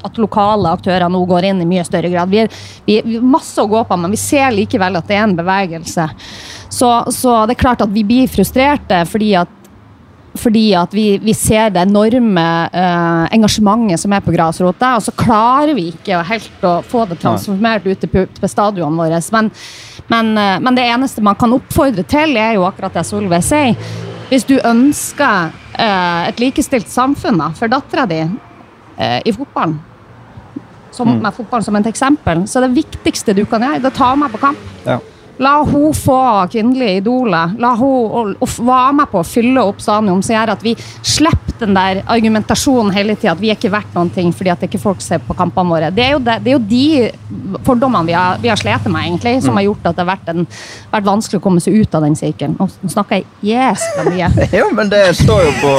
at 0.05 0.19
lokale 0.19 0.73
aktører 0.77 1.09
nå 1.09 1.23
går 1.25 1.47
inn 1.49 1.63
i 1.63 1.69
mye 1.69 1.85
større 1.87 2.11
grad. 2.13 2.29
Vi, 2.29 2.45
vi 2.85 2.99
har 3.17 3.25
masse 3.25 3.63
å 3.63 3.71
gå 3.71 3.81
på, 3.85 3.97
men 3.97 4.13
vi 4.13 4.21
ser 4.21 4.51
likevel 4.53 4.99
at 5.01 5.09
det 5.09 5.17
er 5.17 5.25
en 5.25 5.37
bevegelse. 5.39 6.09
Så, 6.69 6.91
så 7.17 7.47
det 7.49 7.57
er 7.57 7.63
klart 7.63 7.83
at 7.85 7.95
vi 7.95 8.05
blir 8.05 8.29
frustrerte 8.29 9.01
fordi 9.09 9.33
at 9.41 9.58
fordi 10.39 10.73
at 10.79 10.95
vi, 10.95 11.19
vi 11.23 11.35
ser 11.37 11.73
det 11.75 11.83
enorme 11.83 12.45
uh, 12.73 13.25
engasjementet 13.35 14.01
som 14.03 14.15
er 14.15 14.25
på 14.25 14.35
grasrota, 14.35 14.95
og 14.99 15.05
så 15.05 15.15
klarer 15.19 15.75
vi 15.77 15.89
ikke 15.93 16.21
helt 16.29 16.67
å 16.67 16.79
få 16.87 17.05
det 17.11 17.21
transformert 17.23 17.87
ut 17.89 18.07
til 18.07 18.51
stadionene 18.51 19.03
våre. 19.03 19.21
Men, 19.35 19.51
men, 20.11 20.33
uh, 20.39 20.57
men 20.65 20.79
det 20.79 20.87
eneste 20.89 21.25
man 21.25 21.39
kan 21.39 21.55
oppfordre 21.57 22.07
til, 22.09 22.37
er 22.39 22.57
jo 22.59 22.67
akkurat 22.69 22.97
det 22.99 23.07
Solveig 23.09 23.45
sier. 23.47 23.77
Hvis 24.29 24.45
du 24.49 24.59
ønsker 24.59 25.53
uh, 25.53 26.23
et 26.29 26.41
likestilt 26.43 26.91
samfunn 26.93 27.41
da, 27.41 27.53
for 27.57 27.71
dattera 27.73 28.09
di 28.11 28.23
i 28.99 29.31
fotballen, 29.31 29.77
som, 30.91 31.13
med 31.23 31.31
fotballen 31.37 31.63
som 31.63 31.77
et 31.79 31.87
eksempel, 31.87 32.41
så 32.51 32.59
det 32.65 32.73
viktigste 32.75 33.31
du 33.37 33.45
kan 33.47 33.63
gjøre, 33.63 33.79
det 33.79 33.87
er 33.87 33.95
å 33.95 33.99
ta 34.01 34.09
med 34.19 34.33
på 34.35 34.41
kamp. 34.43 34.65
Ja. 34.83 34.97
La 35.39 35.59
hun 35.63 35.95
få 35.95 36.21
kvinnelige 36.51 37.03
idoler. 37.03 37.53
La 37.59 37.75
hun 37.79 38.35
være 38.41 38.95
med 38.99 39.11
på 39.13 39.21
å 39.21 39.27
fylle 39.27 39.63
opp 39.63 39.83
stadion, 39.83 40.23
som 40.23 40.35
gjør 40.35 40.55
at 40.57 40.65
vi 40.67 40.75
slipper 41.03 41.49
den 41.59 41.75
der 41.75 42.03
argumentasjonen 42.07 42.93
hele 42.95 43.17
tida 43.19 43.33
at 43.33 43.41
vi 43.43 43.51
er 43.51 43.59
ikke 43.59 43.73
verdt 43.73 43.95
noen 43.97 44.11
ting 44.15 44.29
fordi 44.35 44.53
at 44.53 44.63
ikke 44.63 44.79
folk 44.79 45.01
ser 45.03 45.23
på 45.25 45.35
kampene 45.39 45.75
våre. 45.75 45.91
Det 45.95 46.05
er 46.05 46.13
jo, 46.15 46.21
det, 46.23 46.39
det 46.45 46.53
er 46.53 46.57
jo 46.57 46.65
de 46.71 47.59
fordommene 47.67 48.07
vi 48.07 48.15
har, 48.15 48.39
vi 48.43 48.53
har 48.53 48.61
slitt 48.61 48.87
med, 48.87 49.01
egentlig, 49.07 49.39
som 49.43 49.59
har 49.59 49.67
gjort 49.67 49.89
at 49.91 49.99
det 49.99 50.05
har 50.05 50.11
vært, 50.13 50.31
en, 50.35 50.47
vært 50.93 51.09
vanskelig 51.09 51.41
å 51.41 51.47
komme 51.49 51.63
seg 51.65 51.81
ut 51.81 51.99
av 51.99 52.07
den 52.07 52.19
sirkelen. 52.19 52.59
Nå 52.59 52.93
snakker 52.95 53.23
jeg 53.23 53.55
jæskla 53.55 54.11
mye. 54.11 54.31
Jo, 54.59 54.71
men 54.75 54.91
det 54.91 55.03
står 55.19 55.49
jo 55.49 55.57
på 55.63 55.73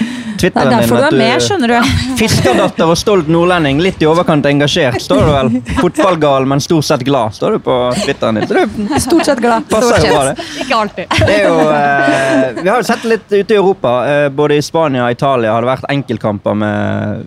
Det 0.40 0.50
er 0.52 0.70
derfor 0.70 1.00
du 1.00 1.06
er 1.08 1.16
med, 1.16 1.42
skjønner 1.44 1.72
du. 1.72 1.92
Fiskerdatter 2.20 2.90
og 2.92 2.98
stolt 3.00 3.28
nordlending, 3.32 3.80
litt 3.82 4.02
i 4.02 4.08
overkant 4.08 4.46
engasjert, 4.50 4.98
står 5.02 5.22
du 5.22 5.32
vel. 5.34 5.52
Fotballgal, 5.82 6.48
men 6.48 6.62
stort 6.64 6.88
sett 6.88 7.04
glad, 7.06 7.36
står 7.36 7.56
du 7.56 7.64
på 7.66 7.76
Twitteren 8.02 8.40
din. 8.40 8.48
Så 8.48 8.58
det 8.58 9.00
Stort 9.06 9.28
sett 9.28 9.40
glad. 9.42 9.68
passer 9.70 10.06
jo 10.06 10.12
bra, 10.16 10.24
det. 10.32 10.48
Ikke 10.64 10.80
alltid. 10.82 11.14
Det 11.20 11.38
er 11.38 11.46
jo, 11.46 11.56
eh, 11.70 12.62
vi 12.62 12.68
har 12.68 12.82
jo 12.82 12.88
sett 12.90 13.06
litt 13.08 13.26
ute 13.32 13.54
i 13.54 13.56
Europa. 13.56 13.94
Eh, 14.10 14.28
både 14.28 14.58
i 14.58 14.64
Spania 14.64 15.06
og 15.06 15.16
Italia 15.16 15.54
har 15.54 15.64
det 15.64 15.70
vært 15.72 15.88
enkeltkamper 15.92 16.58
med 16.64 17.26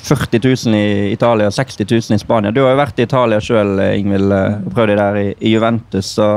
40 0.00 0.40
000 0.70 0.74
i 0.78 1.12
Italia 1.12 1.50
og 1.50 1.52
60 1.54 1.84
000 1.84 2.16
i 2.16 2.20
Spania. 2.22 2.50
Du 2.54 2.62
har 2.64 2.72
jo 2.72 2.80
vært 2.80 3.00
i 3.02 3.06
Italia 3.08 3.40
sjøl, 3.44 3.74
Ingvild, 3.98 4.32
eh, 4.32 4.58
og 4.64 4.74
prøvd 4.76 4.94
deg 4.94 5.02
der 5.02 5.20
i, 5.20 5.28
i 5.40 5.54
Juventus. 5.56 6.14
Så 6.16 6.30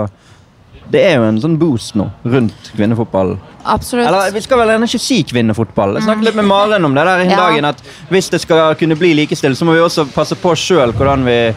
det 0.94 1.02
er 1.08 1.16
jo 1.18 1.26
en 1.26 1.40
sånn 1.42 1.56
boost 1.58 1.96
nå 1.98 2.06
rundt 2.30 2.70
kvinnefotballen. 2.78 3.40
Absolutt. 3.66 4.06
Eller 4.08 4.34
vi 4.36 4.42
skal 4.46 4.60
vel 4.62 4.74
gjerne 4.74 4.90
ikke 4.90 5.02
si 5.02 5.22
kvinnefotball. 5.26 5.96
Jeg 5.98 6.06
snakket 6.06 6.28
litt 6.30 6.38
med 6.38 6.46
Maren 6.50 6.86
om 6.86 6.94
det 6.94 7.06
der 7.08 7.24
i 7.24 7.30
Ja. 7.32 7.38
dagen. 7.48 7.66
At 7.66 7.82
hvis 8.12 8.30
det 8.30 8.42
skal 8.44 8.76
kunne 8.76 8.96
bli 9.00 9.14
likestilt, 9.18 9.58
så 9.58 9.66
må 9.66 9.74
vi 9.74 9.80
også 9.82 10.06
passe 10.14 10.36
på 10.36 10.54
sjøl 10.54 10.94
hvordan 10.94 11.24
vi, 11.26 11.56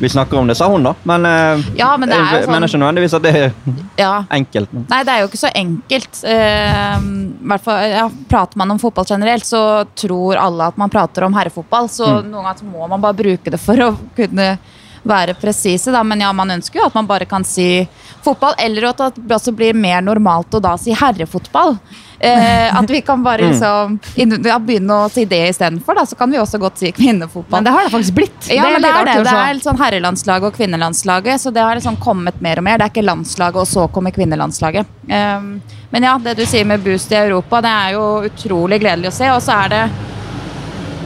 vi 0.00 0.08
snakker 0.10 0.36
om 0.36 0.46
det, 0.50 0.56
sa 0.58 0.68
hun 0.68 0.82
da. 0.82 0.94
Men, 1.04 1.24
eh, 1.24 1.62
Ja, 1.78 1.96
men 1.96 2.08
det 2.10 2.18
er 2.18 2.42
jo 2.42 2.46
sånn- 2.46 2.64
ikke 2.68 2.82
nødvendigvis 2.82 3.14
at 3.14 3.22
det 3.22 3.34
er 3.36 3.52
Ja. 3.96 4.24
enkelt. 4.30 4.68
Nei, 4.90 5.02
det 5.04 5.08
er 5.14 5.20
jo 5.20 5.28
ikke 5.28 5.44
så 5.46 5.52
enkelt. 5.54 6.24
Uh, 6.24 7.58
fall, 7.58 7.88
ja, 7.88 8.08
prater 8.28 8.56
man 8.56 8.70
om 8.72 8.78
fotball 8.78 9.06
generelt, 9.08 9.44
så 9.44 9.86
tror 9.96 10.36
alle 10.36 10.66
at 10.66 10.76
man 10.76 10.90
prater 10.90 11.24
om 11.24 11.32
herrefotball. 11.32 11.88
Så 11.88 12.04
noen 12.22 12.44
ganger 12.44 12.64
må 12.70 12.88
man 12.88 13.00
bare 13.00 13.14
bruke 13.14 13.50
det 13.50 13.60
for 13.60 13.76
å 13.76 13.96
kunne 14.14 14.58
være 15.04 15.36
presise. 15.38 15.92
da. 15.92 16.02
Men 16.04 16.24
ja, 16.24 16.32
man 16.32 16.50
ønsker 16.56 16.80
jo 16.80 16.88
at 16.88 16.96
man 16.96 17.06
bare 17.06 17.28
kan 17.28 17.44
si 17.44 17.86
fotball, 18.24 18.56
eller 18.58 18.90
at 18.90 19.16
det 19.16 19.36
også 19.36 19.52
blir 19.52 19.76
mer 19.76 20.00
normalt 20.02 20.54
å 20.56 20.62
da 20.64 20.74
si 20.80 20.94
herrefotball. 20.96 21.76
Eh, 22.24 22.76
at 22.78 22.90
vi 22.90 23.00
kan 23.04 23.22
bare 23.22 23.50
liksom 23.50 23.98
ja, 24.16 24.58
begynne 24.58 24.96
å 25.04 25.08
si 25.12 25.26
det 25.28 25.42
istedenfor. 25.50 25.98
Så 26.08 26.16
kan 26.16 26.30
vi 26.32 26.40
også 26.40 26.60
godt 26.62 26.80
si 26.80 26.92
kvinnefotball. 26.94 27.58
Men 27.58 27.68
det 27.68 27.74
har 27.74 27.84
det 27.84 27.92
faktisk 27.92 28.16
blitt. 28.16 28.48
Ja, 28.48 28.64
det 28.64 28.78
er 28.78 28.80
det. 28.80 28.92
er, 28.94 29.10
det. 29.10 29.28
Det 29.28 29.36
er 29.36 29.62
sånn 29.66 29.80
herrelandslaget 29.80 30.48
og 30.48 30.56
kvinnelandslaget, 30.56 31.44
så 31.44 31.52
det 31.52 31.64
har 31.64 31.76
liksom 31.76 32.00
kommet 32.00 32.40
mer 32.44 32.62
og 32.62 32.68
mer. 32.68 32.80
Det 32.80 32.88
er 32.88 32.94
ikke 32.94 33.04
landslaget, 33.04 33.60
og 33.60 33.68
så 33.68 33.86
kommer 33.92 34.14
kvinnelandslaget. 34.16 34.96
Eh, 35.08 35.48
men 35.94 36.08
ja, 36.08 36.16
det 36.18 36.38
du 36.40 36.46
sier 36.48 36.66
med 36.66 36.82
boost 36.82 37.12
i 37.12 37.20
Europa, 37.20 37.60
det 37.62 37.76
er 37.84 37.96
jo 37.98 38.06
utrolig 38.30 38.80
gledelig 38.82 39.12
å 39.12 39.16
se. 39.20 39.30
Og 39.34 39.42
så 39.44 39.60
er 39.66 39.74
det 39.74 39.84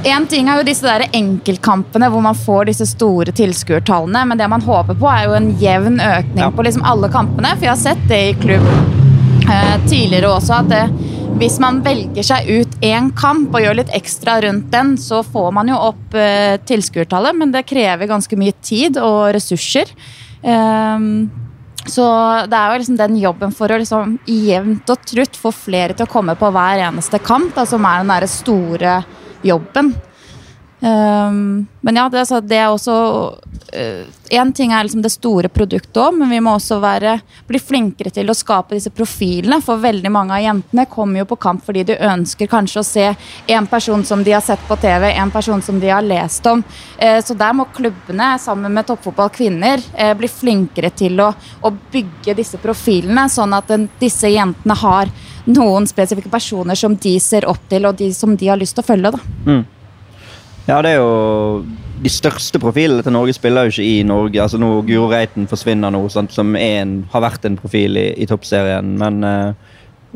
Én 0.06 0.26
ting 0.30 0.46
er 0.48 0.60
jo 0.60 0.66
disse 0.68 0.86
der 0.86 1.08
enkeltkampene 1.16 2.08
hvor 2.12 2.22
man 2.22 2.36
får 2.38 2.68
disse 2.70 2.86
store 2.86 3.32
tilskuertallene, 3.34 4.22
men 4.30 4.38
det 4.38 4.46
man 4.50 4.62
håper 4.62 4.94
på, 4.98 5.08
er 5.10 5.26
jo 5.26 5.34
en 5.38 5.48
jevn 5.58 5.98
økning 6.00 6.44
Ja. 6.44 6.50
på 6.54 6.64
liksom 6.64 6.84
alle 6.86 7.10
kampene. 7.10 7.54
For 7.56 7.66
jeg 7.66 7.72
har 7.74 7.82
sett 7.82 8.04
det 8.08 8.20
i 8.28 8.36
klubb 8.38 8.68
eh, 9.48 9.74
tidligere 9.88 10.30
også, 10.30 10.60
at 10.60 10.68
det, 10.70 10.84
hvis 11.40 11.58
man 11.62 11.82
velger 11.82 12.22
seg 12.22 12.46
ut 12.48 12.78
én 12.84 13.10
kamp 13.16 13.54
og 13.54 13.64
gjør 13.64 13.80
litt 13.80 13.92
ekstra 13.94 14.38
rundt 14.46 14.70
den, 14.70 14.94
så 14.96 15.24
får 15.26 15.50
man 15.52 15.68
jo 15.68 15.80
opp 15.90 16.14
eh, 16.14 16.56
tilskuertallet, 16.68 17.34
men 17.36 17.52
det 17.52 17.66
krever 17.66 18.06
ganske 18.10 18.38
mye 18.38 18.54
tid 18.62 18.98
og 19.02 19.34
ressurser. 19.34 19.90
Ehm, 20.46 21.28
så 21.88 22.04
det 22.46 22.54
er 22.58 22.70
jo 22.74 22.80
liksom 22.82 22.98
den 22.98 23.16
jobben 23.18 23.54
for 23.54 23.72
å 23.72 23.78
liksom 23.80 24.18
jevnt 24.26 24.90
og 24.92 25.06
trutt 25.08 25.36
få 25.36 25.50
flere 25.54 25.94
til 25.96 26.06
å 26.06 26.12
komme 26.12 26.34
på 26.38 26.50
hver 26.54 26.84
eneste 26.86 27.18
kamp, 27.18 27.54
da, 27.56 27.66
som 27.66 27.82
er 27.88 28.02
den 28.04 28.12
derre 28.12 28.28
store 28.30 29.00
jobben. 29.42 29.94
Um, 30.80 31.66
men 31.80 31.96
ja, 31.96 32.08
det, 32.08 32.22
det 32.46 32.56
er 32.56 32.68
også 32.70 32.94
Én 34.30 34.52
ting 34.54 34.70
er 34.72 34.84
liksom 34.86 35.02
det 35.02 35.10
store 35.10 35.48
produktet 35.52 35.98
òg, 36.00 36.14
men 36.16 36.30
vi 36.30 36.38
må 36.40 36.54
også 36.56 36.78
være, 36.80 37.16
bli 37.48 37.58
flinkere 37.60 38.12
til 38.14 38.30
å 38.30 38.36
skape 38.36 38.76
disse 38.76 38.92
profilene. 38.94 39.58
For 39.64 39.80
veldig 39.82 40.12
mange 40.12 40.36
av 40.36 40.44
jentene 40.44 40.86
kommer 40.88 41.20
jo 41.20 41.26
på 41.28 41.38
kamp 41.42 41.64
fordi 41.66 41.82
de 41.90 41.98
ønsker 42.08 42.48
kanskje 42.48 42.80
å 42.80 42.86
se 42.86 43.06
en 43.56 43.68
person 43.68 44.04
som 44.08 44.22
de 44.24 44.32
har 44.32 44.44
sett 44.44 44.62
på 44.68 44.78
TV, 44.80 45.10
en 45.10 45.32
person 45.34 45.60
som 45.64 45.80
de 45.82 45.90
har 45.92 46.06
lest 46.06 46.46
om. 46.48 46.62
Uh, 46.96 47.18
så 47.24 47.36
der 47.36 47.56
må 47.56 47.68
klubbene, 47.74 48.30
sammen 48.40 48.72
med 48.72 48.88
toppfotball 48.88 49.32
kvinner, 49.34 49.82
uh, 49.98 50.14
bli 50.16 50.30
flinkere 50.32 50.92
til 50.96 51.20
å, 51.24 51.32
å, 51.60 51.72
bygge 51.92 52.36
disse 52.38 52.60
profilene, 52.62 53.26
sånn 53.32 53.56
at 53.56 53.68
den, 53.72 53.88
disse 54.00 54.30
jentene 54.32 54.76
har 54.80 55.12
noen 55.48 55.88
spesifikke 55.88 56.32
personer 56.32 56.76
som 56.76 56.96
de 56.96 57.18
ser 57.20 57.48
opp 57.48 57.68
til, 57.68 57.88
og 57.88 58.00
de 58.00 58.12
som 58.16 58.36
de 58.36 58.48
har 58.48 58.60
lyst 58.60 58.78
til 58.78 58.86
å 58.86 58.92
følge. 58.92 59.16
da. 59.16 59.26
Mm. 59.48 59.66
Ja, 60.68 60.82
det 60.84 60.90
er 60.92 60.98
jo 61.00 61.64
De 62.04 62.10
største 62.12 62.60
profilene 62.62 63.02
til 63.02 63.14
Norge 63.14 63.34
spiller 63.34 63.66
jo 63.66 63.72
ikke 63.72 63.86
i 63.88 64.02
Norge. 64.06 64.42
altså 64.42 64.60
nå 64.60 64.68
Guro 64.86 65.08
Reiten 65.10 65.48
forsvinner 65.50 65.90
nå, 65.90 66.04
sant, 66.12 66.30
som 66.30 66.54
en, 66.54 67.00
har 67.10 67.24
vært 67.24 67.48
en 67.48 67.56
profil 67.58 67.98
i, 67.98 68.12
i 68.22 68.26
toppserien. 68.30 68.92
Men 69.00 69.24
uh, 69.24 69.72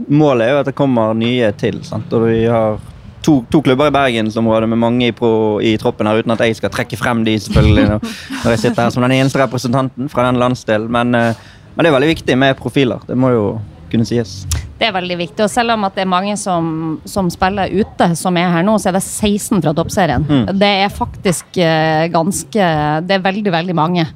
målet 0.07 0.47
er 0.47 0.53
jo 0.53 0.61
at 0.61 0.71
det 0.71 0.77
kommer 0.79 1.17
nye 1.19 1.51
til. 1.59 1.81
Sant? 1.83 2.13
Og 2.15 2.29
vi 2.29 2.45
har 2.47 2.79
to, 3.27 3.41
to 3.51 3.63
klubber 3.67 3.91
i 3.91 3.97
bergensområdet 3.97 4.69
med 4.71 4.79
mange 4.79 5.09
i, 5.09 5.17
pro, 5.17 5.59
i, 5.59 5.75
troppen 5.81 6.07
her, 6.07 6.23
uten 6.23 6.37
at 6.37 6.47
jeg 6.47 6.61
skal 6.61 6.71
trekke 6.71 7.01
frem 7.01 7.25
de 7.27 7.35
selvfølgelig 7.43 7.89
når, 7.89 8.15
når 8.45 8.55
jeg 8.55 8.63
sitter 8.63 8.85
her 8.85 8.95
som 8.95 9.07
den 9.09 9.17
eneste 9.19 9.43
representanten 9.43 10.13
fra 10.13 10.29
den 10.29 10.39
landsdelen. 10.39 10.87
Men, 10.93 11.19
uh, 11.19 11.59
men 11.75 11.83
det 11.83 11.91
er 11.91 11.99
veldig 11.99 12.15
viktig 12.15 12.39
med 12.39 12.61
profiler. 12.61 13.03
Det 13.09 13.19
må 13.19 13.35
jo 13.35 13.47
kunne 13.93 14.09
sies. 14.09 14.43
Det 14.83 14.89
er 14.89 14.95
veldig 14.97 15.19
viktig. 15.21 15.45
og 15.45 15.51
Selv 15.53 15.77
om 15.77 15.85
at 15.87 15.95
det 15.95 16.03
er 16.03 16.11
mange 16.11 16.35
som, 16.41 16.97
som 17.07 17.29
spiller 17.31 17.71
ute, 17.71 18.09
som 18.19 18.37
er 18.41 18.51
her 18.51 18.65
nå, 18.67 18.75
så 18.83 18.91
er 18.91 18.99
det 18.99 19.05
16 19.05 19.61
fra 19.63 19.75
toppserien. 19.77 20.25
Mm. 20.27 20.49
Det 20.59 20.73
er 20.83 20.97
faktisk 20.97 21.61
uh, 21.63 22.09
ganske 22.11 22.71
Det 23.07 23.19
er 23.19 23.27
veldig, 23.29 23.53
veldig 23.55 23.77
mange. 23.79 24.09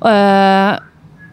Uh, 0.00 0.78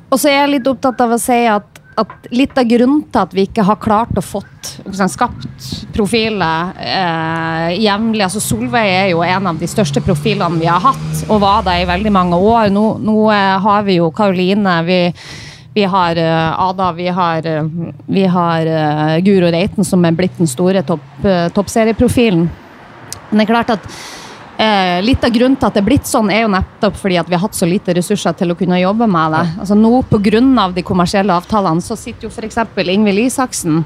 og 0.09 0.19
så 0.19 0.31
er 0.31 0.41
jeg 0.41 0.55
litt 0.55 0.69
opptatt 0.71 1.03
av 1.03 1.13
å 1.13 1.19
si 1.21 1.37
at, 1.51 1.81
at 1.99 2.29
litt 2.31 2.57
av 2.57 2.67
grunnen 2.69 3.03
til 3.11 3.21
at 3.21 3.33
vi 3.35 3.43
ikke 3.47 3.65
har 3.67 3.79
klart 3.81 4.17
å 4.17 4.23
fått 4.23 4.77
liksom, 4.85 5.09
skapt 5.11 5.71
profiler 5.95 6.71
eh, 6.79 7.73
jevnlig 7.81 8.23
altså 8.23 8.39
Solveig 8.43 8.93
er 8.93 9.09
jo 9.11 9.25
en 9.25 9.49
av 9.51 9.59
de 9.59 9.67
største 9.67 10.03
profilene 10.05 10.61
vi 10.61 10.69
har 10.69 10.79
hatt, 10.85 11.25
og 11.27 11.41
var 11.43 11.65
det 11.67 11.81
i 11.81 11.89
veldig 11.89 12.13
mange 12.15 12.39
år. 12.39 12.71
Nå, 12.71 12.85
nå 13.03 13.17
har 13.67 13.83
vi 13.87 13.97
jo 13.99 14.13
Karoline. 14.15 14.77
vi 14.87 15.01
vi 15.77 15.83
har 15.83 16.17
uh, 16.17 16.69
Ada, 16.69 16.91
vi 16.91 17.07
har, 17.07 17.47
uh, 17.47 17.65
vi 18.05 18.25
har 18.25 18.65
uh, 18.65 19.17
Guro 19.21 19.51
Reiten, 19.53 19.85
som 19.85 20.05
er 20.05 20.15
blitt 20.17 20.39
den 20.39 20.49
store 20.49 20.81
topp, 20.81 21.05
toppserieprofilen. 21.53 22.47
Men 23.29 23.37
det 23.37 23.45
er 23.45 23.51
klart 23.51 23.75
at 23.75 23.91
litt 25.05 25.21
av 25.21 25.29
grunnen 25.29 25.53
til 25.59 25.67
at 25.67 25.75
det 25.75 25.83
er 25.83 25.85
blitt 25.85 26.07
sånn, 26.09 26.31
er 26.33 26.39
jo 26.41 26.49
nettopp 26.49 26.95
fordi 26.97 27.19
at 27.21 27.27
vi 27.29 27.35
har 27.35 27.43
hatt 27.43 27.53
så 27.53 27.67
lite 27.69 27.93
ressurser 27.93 28.33
til 28.39 28.49
å 28.49 28.55
kunne 28.57 28.79
jobbe 28.81 29.05
med 29.05 29.35
det. 29.35 29.41
Altså 29.61 29.77
Nå 29.77 29.99
pga. 30.09 30.41
de 30.73 30.83
kommersielle 30.87 31.35
avtalene 31.35 31.83
så 31.85 31.93
sitter 31.93 32.25
jo 32.25 32.31
f.eks. 32.33 32.57
Ingvild 32.81 33.27
Isaksen 33.27 33.83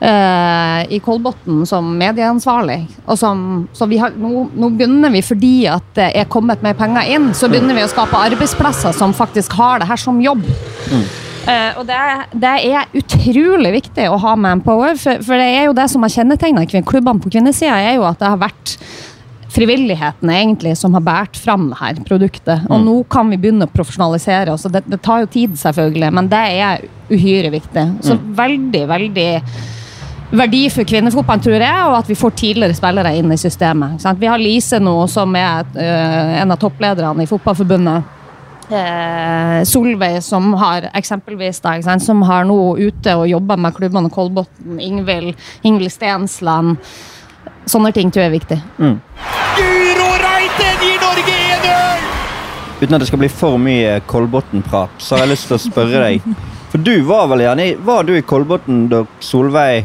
i 0.00 1.02
Kolbotn 1.04 1.66
som 1.68 1.92
medieansvarlig. 2.00 2.78
Og 3.04 3.18
som, 3.20 3.68
så 3.76 3.90
har, 4.00 4.16
nå, 4.16 4.46
nå, 4.56 4.70
begynner 4.72 5.12
vi, 5.12 5.20
fordi 5.20 5.54
at 5.68 5.92
det 5.98 6.08
er 6.16 6.32
kommet 6.32 6.64
mer 6.64 6.78
penger 6.80 7.12
inn, 7.18 7.34
så 7.36 7.52
begynner 7.52 7.76
vi 7.76 7.84
å 7.84 7.92
skape 7.92 8.24
arbeidsplasser 8.30 8.96
som 8.96 9.12
faktisk 9.12 9.58
har 9.60 9.84
det 9.84 9.90
her 9.92 10.00
som 10.00 10.24
jobb. 10.24 10.48
Mm. 10.90 11.04
Uh, 11.40 11.78
og 11.80 11.86
det, 11.88 11.98
det, 12.36 12.50
er 12.68 12.98
utrolig 13.00 13.70
viktig 13.78 14.08
å 14.12 14.18
ha 14.20 14.34
manpower, 14.36 14.98
for, 15.00 15.22
for 15.24 15.40
det 15.40 15.46
er 15.54 15.70
jo 15.70 15.76
det 15.76 15.86
som 15.90 16.04
har 16.04 16.12
kjennetegna 16.12 16.66
klubbene 16.68 17.22
på 17.22 17.32
kvinnesida, 17.32 17.78
er 17.80 17.96
jo 17.96 18.04
at 18.08 18.20
det 18.20 18.28
har 18.28 18.42
vært 18.42 18.74
frivilligheten 19.50 20.30
egentlig 20.30 20.76
som 20.78 20.94
har 20.94 21.02
båret 21.02 21.36
fram 21.36 21.70
det 21.72 21.80
her 21.80 21.98
produktet. 22.06 22.68
Og 22.68 22.78
mm. 22.78 22.86
nå 22.86 22.96
kan 23.10 23.32
vi 23.32 23.38
begynne 23.40 23.66
å 23.66 23.72
profesjonalisere 23.72 24.54
oss. 24.54 24.68
Det, 24.70 24.84
det, 24.86 25.00
tar 25.02 25.24
jo 25.24 25.30
tid, 25.32 25.58
selvfølgelig, 25.58 26.12
men 26.14 26.30
det 26.30 26.44
er 26.60 26.86
uhyre 27.10 27.50
viktig. 27.56 27.86
Så 28.06 28.14
mm. 28.14 28.30
veldig, 28.38 28.84
veldig 28.92 29.28
verdi 30.30 30.62
for 30.70 30.86
kvinnefotballen, 30.86 31.42
tror 31.42 31.58
jeg, 31.58 31.82
og 31.88 31.96
at 31.98 32.10
vi 32.10 32.18
får 32.18 32.36
tidligere 32.38 32.78
spillere 32.78 33.16
inn 33.18 33.34
i 33.34 33.40
systemet. 33.40 34.06
Vi 34.20 34.30
har 34.30 34.38
Lise 34.38 34.78
nå, 34.78 34.94
som 35.10 35.34
er 35.34 35.66
uh, 35.74 36.38
en 36.38 36.54
av 36.54 36.60
topplederne 36.60 37.26
i 37.26 37.30
Fotballforbundet. 37.30 38.16
Eh, 38.70 39.64
Solveig, 39.64 40.22
som 40.22 40.52
har 40.54 40.90
eksempelvis 40.94 41.60
da, 41.60 41.98
som 41.98 42.22
har 42.22 42.44
nå 42.46 42.76
ute 42.78 43.14
og 43.18 43.26
jobber 43.28 43.58
med 43.58 43.74
klubbene 43.74 44.10
Kolbotn, 44.14 44.78
Ingvild, 44.78 45.34
Ingvild 45.66 45.92
Stensland. 45.92 46.78
Sånne 47.66 47.90
ting 47.92 48.10
tror 48.10 48.24
jeg 48.24 48.30
er 48.30 48.36
viktig. 48.36 48.60
Mm. 48.78 48.96
Guro 49.58 50.08
Reiten 50.22 50.84
gir 50.84 51.02
Norge 51.02 51.36
1-0! 51.56 52.08
Uten 52.80 52.94
at 52.94 53.02
det 53.02 53.10
skal 53.10 53.22
bli 53.24 53.32
for 53.32 53.58
mye 53.60 53.98
Kolbotn-prat, 54.08 54.94
så 55.02 55.16
har 55.16 55.26
jeg 55.26 55.34
lyst 55.34 55.50
til 55.50 55.58
å 55.58 55.62
spørre 55.66 56.04
deg. 56.06 56.34
For 56.70 56.78
du 56.86 56.94
var 57.02 57.26
vel 57.32 57.42
gjerne 57.42 57.72
Var 57.82 58.04
du 58.06 58.12
i 58.14 58.22
Kolbotn 58.22 58.84
da 58.92 59.02
Solveig 59.18 59.82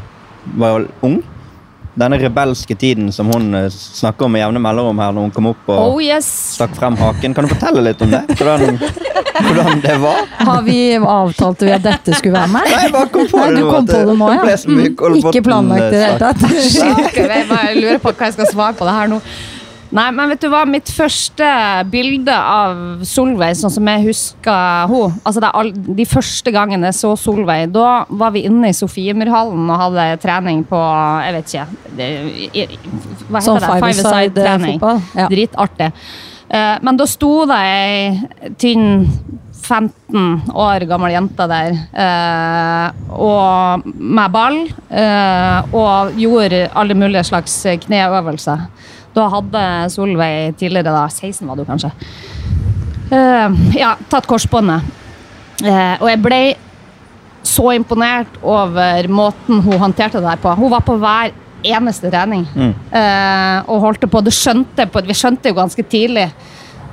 var 0.62 0.86
ung. 1.01 1.24
Denne 1.96 2.18
rebelske 2.20 2.75
tiden 2.75 3.12
som 3.16 3.30
hun 3.32 3.54
eh, 3.56 3.70
snakker 3.72 4.28
om 4.28 4.34
med 4.36 4.42
jevne 4.44 4.60
mellomrom 4.60 5.00
her 5.00 5.14
når 5.16 5.30
hun 5.30 5.34
kom 5.36 5.46
opp 5.54 5.70
og 5.72 5.80
oh, 5.96 6.02
yes. 6.04 6.28
stakk 6.58 6.75
frem 6.75 6.98
haken. 7.00 7.36
Kan 7.38 7.48
du 7.48 7.54
fortelle 7.54 7.84
litt 7.86 8.04
om 8.04 8.12
det? 8.12 8.22
Hvordan, 8.36 8.75
hvordan 9.48 9.84
det 9.86 9.96
var? 10.04 10.20
Har 10.50 10.62
vi 10.68 10.80
avtalt 11.00 11.64
at 11.72 11.86
dette 11.88 12.18
skulle 12.20 12.36
være 12.36 12.52
med? 12.52 12.72
Nei, 12.75 12.92
bare 12.92 13.12
kom 13.16 13.30
på 13.32 13.40
Nei, 13.40 13.48
det 13.48 13.64
du 13.64 13.70
kom 13.72 13.88
på 13.88 14.02
det 14.04 14.18
nå, 14.20 14.32
ja. 14.36 14.58
Mm, 14.68 15.22
ikke 15.22 15.44
planlagt 15.48 15.88
i 15.88 15.96
det 15.96 16.04
hele 16.04 16.20
tatt. 16.20 16.44
Jeg 17.16 17.80
lurer 17.80 18.02
på 18.04 18.12
hva 18.12 18.28
jeg 18.28 18.38
skal 18.42 18.52
svare 18.52 18.75
på 18.75 18.88
det 18.88 18.98
her 19.00 19.16
nå. 19.16 19.22
Nei, 19.96 20.10
men 20.12 20.32
vet 20.34 20.44
du 20.44 20.50
hva? 20.52 20.64
Mitt 20.68 20.90
første 20.92 21.48
bilde 21.92 22.36
av 22.36 23.04
Solveig, 23.08 23.56
sånn 23.60 23.72
som 23.72 23.88
jeg 23.94 24.04
husker 24.10 24.90
henne 24.92 25.22
altså 25.24 25.52
all, 25.52 25.72
De 25.72 26.06
første 26.10 26.52
gangene 26.54 26.90
jeg 26.92 26.98
så 27.00 27.14
Solveig, 27.20 27.70
da 27.75 28.04
var 28.10 28.34
vi 28.36 28.44
inne 28.50 28.72
i 28.72 28.75
Sofiemyrhallen 28.75 29.70
og 29.70 29.82
hadde 29.86 30.08
trening 30.24 30.66
på 30.68 30.82
Jeg 31.25 31.38
vet 31.38 31.54
ikke 31.54 31.96
det, 31.96 32.10
Hva 33.30 33.40
heter 33.40 33.48
sånn 33.48 33.62
det? 33.64 33.72
Five-a-side-trening. 33.86 34.84
Ja. 35.16 35.30
Dritartig. 35.32 35.92
Uh, 36.46 36.75
men 36.86 37.00
da 37.00 37.08
sto 37.10 37.32
det 37.50 37.58
ei 37.58 38.52
tynn 38.62 39.08
15 39.66 40.52
år 40.54 40.84
gammel 40.86 41.16
jente 41.16 41.48
der 41.50 41.72
uh, 41.96 43.16
og 43.16 43.88
med 43.96 44.36
ball 44.36 44.60
og 45.74 46.20
gjorde 46.22 46.60
alle 46.78 46.98
mulige 47.00 47.24
slags 47.32 47.56
kneøvelser. 47.88 48.68
Da 49.16 49.30
hadde 49.32 49.64
Solveig 49.94 50.58
tidligere, 50.60 50.92
da, 50.92 51.06
16 51.08 51.48
var 51.48 51.56
du 51.56 51.64
kanskje, 51.68 51.92
uh, 53.14 53.60
ja, 53.78 53.96
tatt 54.12 54.28
korsbåndet. 54.28 54.92
Uh, 55.64 55.96
og 56.02 56.10
jeg 56.12 56.22
ble 56.24 56.42
så 57.46 57.70
imponert 57.78 58.40
over 58.44 59.08
måten 59.08 59.62
hun 59.64 59.80
håndterte 59.80 60.20
det 60.20 60.28
der 60.28 60.42
på. 60.42 60.52
Hun 60.60 60.74
var 60.74 60.84
på 60.84 60.98
hver 61.00 61.32
eneste 61.66 62.12
trening 62.12 62.44
mm. 62.52 62.74
uh, 62.92 63.72
og 63.72 63.86
holdt 63.86 64.08
på. 64.12 64.24
Det 64.26 64.34
skjønte 64.36 64.90
på, 64.92 65.06
vi 65.08 65.16
skjønte 65.18 65.54
jo 65.54 65.60
ganske 65.62 65.88
tidlig 65.90 66.30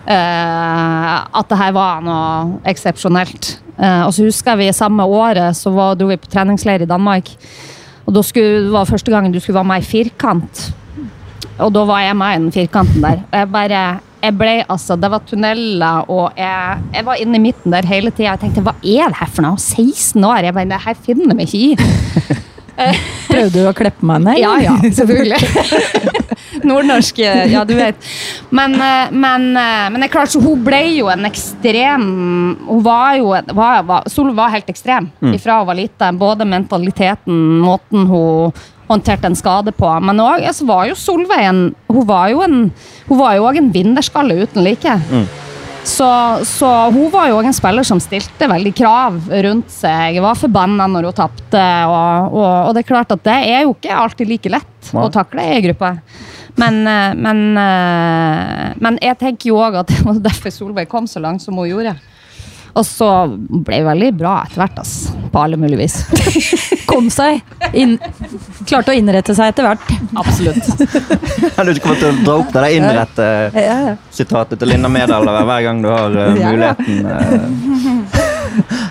at 0.02 1.46
det 1.46 1.56
her 1.60 1.70
var 1.76 2.00
noe 2.02 2.56
eksepsjonelt. 2.66 3.52
og 3.78 4.08
så 4.10 4.24
husker 4.26 4.58
vi 4.58 4.66
samme 4.74 5.04
året 5.06 5.54
så 5.54 5.70
var, 5.70 5.94
dro 5.94 6.08
vi 6.10 6.16
på 6.18 6.26
treningsleir 6.26 6.82
i 6.82 6.88
Danmark. 6.90 7.30
Og 8.02 8.16
da 8.16 8.24
skulle, 8.26 8.64
det 8.66 8.72
var 8.74 8.90
første 8.90 9.14
gangen 9.14 9.30
du 9.30 9.38
skulle 9.38 9.60
være 9.60 9.70
med 9.70 9.84
i 9.84 9.86
firkant. 9.86 10.64
Og 11.62 11.72
da 11.74 11.84
var 11.88 12.02
jeg 12.04 12.16
med 12.18 12.34
i 12.34 12.40
den 12.40 12.54
firkanten 12.54 13.04
der. 13.04 13.22
Og 13.30 13.38
jeg 13.38 13.52
bare 13.52 13.82
jeg 14.22 14.36
ble 14.38 14.52
altså, 14.70 14.94
Det 14.94 15.10
var 15.10 15.24
tunneler, 15.26 16.04
og 16.12 16.38
jeg, 16.38 16.78
jeg 16.94 17.06
var 17.08 17.18
inne 17.18 17.40
i 17.40 17.42
midten 17.42 17.74
der 17.74 17.88
hele 17.90 18.12
tida. 18.14 18.36
Jeg 18.36 18.44
tenkte 18.44 18.62
hva 18.62 18.76
er 18.78 19.10
det 19.10 19.18
her 19.18 19.32
for 19.34 19.46
noe? 19.46 19.58
16 19.58 20.22
år? 20.22 20.46
Jeg 20.46 20.54
bare, 20.54 20.70
det 20.70 20.82
her 20.84 21.04
finner 21.08 21.38
vi 21.38 21.48
ikke 21.48 21.62
i. 21.66 22.38
Prøvde 23.28 23.52
du 23.52 23.66
å 23.68 23.74
kleppe 23.76 24.06
meg 24.08 24.22
ned? 24.24 24.38
Ja, 24.40 24.54
ja, 24.62 24.76
selvfølgelig. 24.82 25.40
Nordnorsk, 26.68 27.18
ja, 27.50 27.64
du 27.66 27.74
vet. 27.76 27.98
Men, 28.54 28.76
eh, 28.76 29.10
men, 29.10 29.48
eh, 29.58 29.86
men 29.90 29.98
det 30.00 30.08
er 30.08 30.14
klart, 30.14 30.32
så 30.32 30.40
hun 30.42 30.62
ble 30.64 30.80
jo 30.94 31.08
en 31.10 31.26
ekstrem 31.26 32.04
Hun 32.66 32.82
var 32.84 33.16
jo 33.18 33.32
var, 33.32 33.82
var, 33.88 34.08
Sol 34.12 34.30
var 34.36 34.52
helt 34.54 34.68
ekstrem 34.70 35.08
mm. 35.18 35.32
ifra 35.34 35.58
hun 35.60 35.68
var 35.72 35.78
lita. 35.78 36.12
Både 36.16 36.46
mentaliteten, 36.48 37.40
måten 37.64 38.06
hun 38.10 38.62
håndtert 38.92 39.24
en 39.26 39.38
skade 39.38 39.74
på. 39.76 39.88
Men 40.04 40.20
også, 40.22 40.48
altså, 40.52 40.66
var 40.68 40.88
jo 40.90 40.98
Solveig 40.98 41.46
en 41.48 41.62
Hun 41.92 42.04
var 42.08 42.28
jo 42.32 42.42
en, 42.44 42.58
hun 43.08 43.18
var 43.18 43.36
jo 43.36 43.48
en 43.50 43.72
vinnerskalle 43.72 44.42
uten 44.44 44.64
like. 44.64 44.98
Mm. 45.10 45.26
Så, 45.84 46.08
så, 46.46 46.68
hun 46.94 47.10
var 47.10 47.26
jo 47.32 47.40
en 47.42 47.54
spiller 47.54 47.86
som 47.86 47.98
stilte 48.00 48.46
veldig 48.48 48.72
krav 48.78 49.16
rundt 49.46 49.72
seg. 49.72 50.20
Var 50.22 50.38
forbanna 50.38 50.86
når 50.90 51.08
hun 51.10 51.16
tapte. 51.18 51.64
Og, 51.90 52.36
og, 52.36 52.50
og, 52.68 52.70
det 52.76 52.84
er 52.84 52.90
klart 52.92 53.14
at 53.14 53.24
det 53.26 53.38
er 53.50 53.64
jo 53.66 53.74
ikke 53.74 53.96
alltid 54.04 54.30
like 54.30 54.52
lett 54.52 54.92
Nei. 54.92 55.02
å 55.02 55.10
takle 55.12 55.48
i 55.56 55.64
gruppa. 55.66 55.96
Men, 56.60 56.82
eh, 56.86 57.14
men, 57.16 57.42
eh, 57.56 58.72
men, 58.76 58.98
jeg 59.00 59.18
tenker 59.18 59.50
jo 59.50 59.60
òg 59.64 59.80
at 59.80 59.90
det 59.90 60.02
var 60.04 60.20
derfor 60.22 60.54
Solveig 60.54 60.90
kom 60.90 61.08
så 61.10 61.22
langt 61.22 61.42
som 61.42 61.58
hun 61.58 61.70
gjorde. 61.70 61.96
Og 62.72 62.86
så 62.88 63.06
ble 63.36 63.82
det 63.82 63.84
veldig 63.84 64.08
bra 64.16 64.38
etter 64.46 64.62
hvert, 64.62 64.78
ass. 64.80 64.92
På 65.32 65.42
alle 65.44 65.58
mulige 65.60 65.82
vis. 65.82 65.96
Kom 66.90 67.10
seg. 67.12 67.42
Inn, 67.76 67.98
klarte 68.68 68.94
å 68.94 68.96
innrette 68.96 69.36
seg 69.36 69.52
etter 69.52 69.68
hvert. 69.68 69.92
Absolutt. 70.16 70.70
Har 71.56 71.68
du 71.68 71.74
ikke 71.74 71.84
kommet 71.84 72.00
til 72.00 72.08
å 72.08 72.24
dra 72.24 72.36
opp 72.40 72.52
det 72.54 72.62
der 72.64 72.76
innrette-sitatet 72.78 74.60
til 74.60 74.72
Linda 74.72 74.88
Medal 74.92 75.28
hver 75.28 75.66
gang 75.66 75.84
du 75.84 75.90
har 75.92 76.16
uh, 76.16 76.32
muligheten? 76.32 77.04
Uh. 77.04 78.16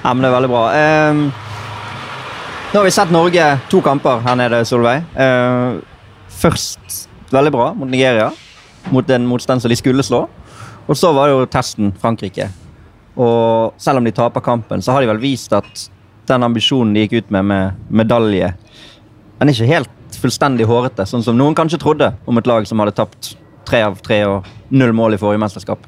ja, 0.04 0.14
men 0.14 0.22
det 0.22 0.30
er 0.30 0.38
veldig 0.38 0.54
bra. 0.54 0.64
Um, 1.10 1.26
nå 2.72 2.80
har 2.80 2.88
vi 2.88 2.94
sett 2.96 3.10
Norge 3.12 3.50
to 3.72 3.82
kamper 3.84 4.22
her 4.24 4.38
nede, 4.40 4.62
Solveig. 4.70 5.10
Uh, 5.18 5.82
først 6.42 7.08
veldig 7.34 7.58
bra 7.58 7.72
mot 7.74 7.90
Nigeria, 7.90 8.30
mot 8.94 9.10
en 9.10 9.26
motstand 9.30 9.64
som 9.64 9.74
de 9.74 9.80
skulle 9.80 10.06
slå. 10.06 10.28
Og 10.86 10.98
så 10.98 11.14
var 11.16 11.30
det 11.30 11.40
jo 11.40 11.50
testen 11.50 11.96
Frankrike. 12.02 12.52
Og 13.20 13.74
selv 13.82 14.00
om 14.00 14.08
de 14.08 14.14
taper 14.16 14.44
kampen, 14.46 14.82
så 14.82 14.96
har 14.96 15.04
de 15.04 15.10
vel 15.12 15.22
vist 15.22 15.54
at 15.54 15.88
den 16.30 16.46
ambisjonen 16.48 16.94
de 16.96 17.06
gikk 17.06 17.18
ut 17.22 17.34
med 17.36 17.50
med 17.50 17.88
medalje, 17.90 18.54
den 19.40 19.50
er 19.50 19.58
ikke 19.58 19.74
helt 19.74 20.18
fullstendig 20.22 20.68
hårete, 20.70 21.06
sånn 21.10 21.24
som 21.26 21.38
noen 21.38 21.56
kanskje 21.58 21.82
trodde 21.82 22.12
om 22.30 22.38
et 22.38 22.48
lag 22.48 22.68
som 22.70 22.80
hadde 22.80 22.94
tapt 22.96 23.34
tre 23.68 23.82
av 23.88 23.98
tre 24.06 24.22
og 24.28 24.48
null 24.70 24.94
mål 24.94 25.16
i 25.16 25.22
forrige 25.22 25.42
mesterskap. 25.42 25.88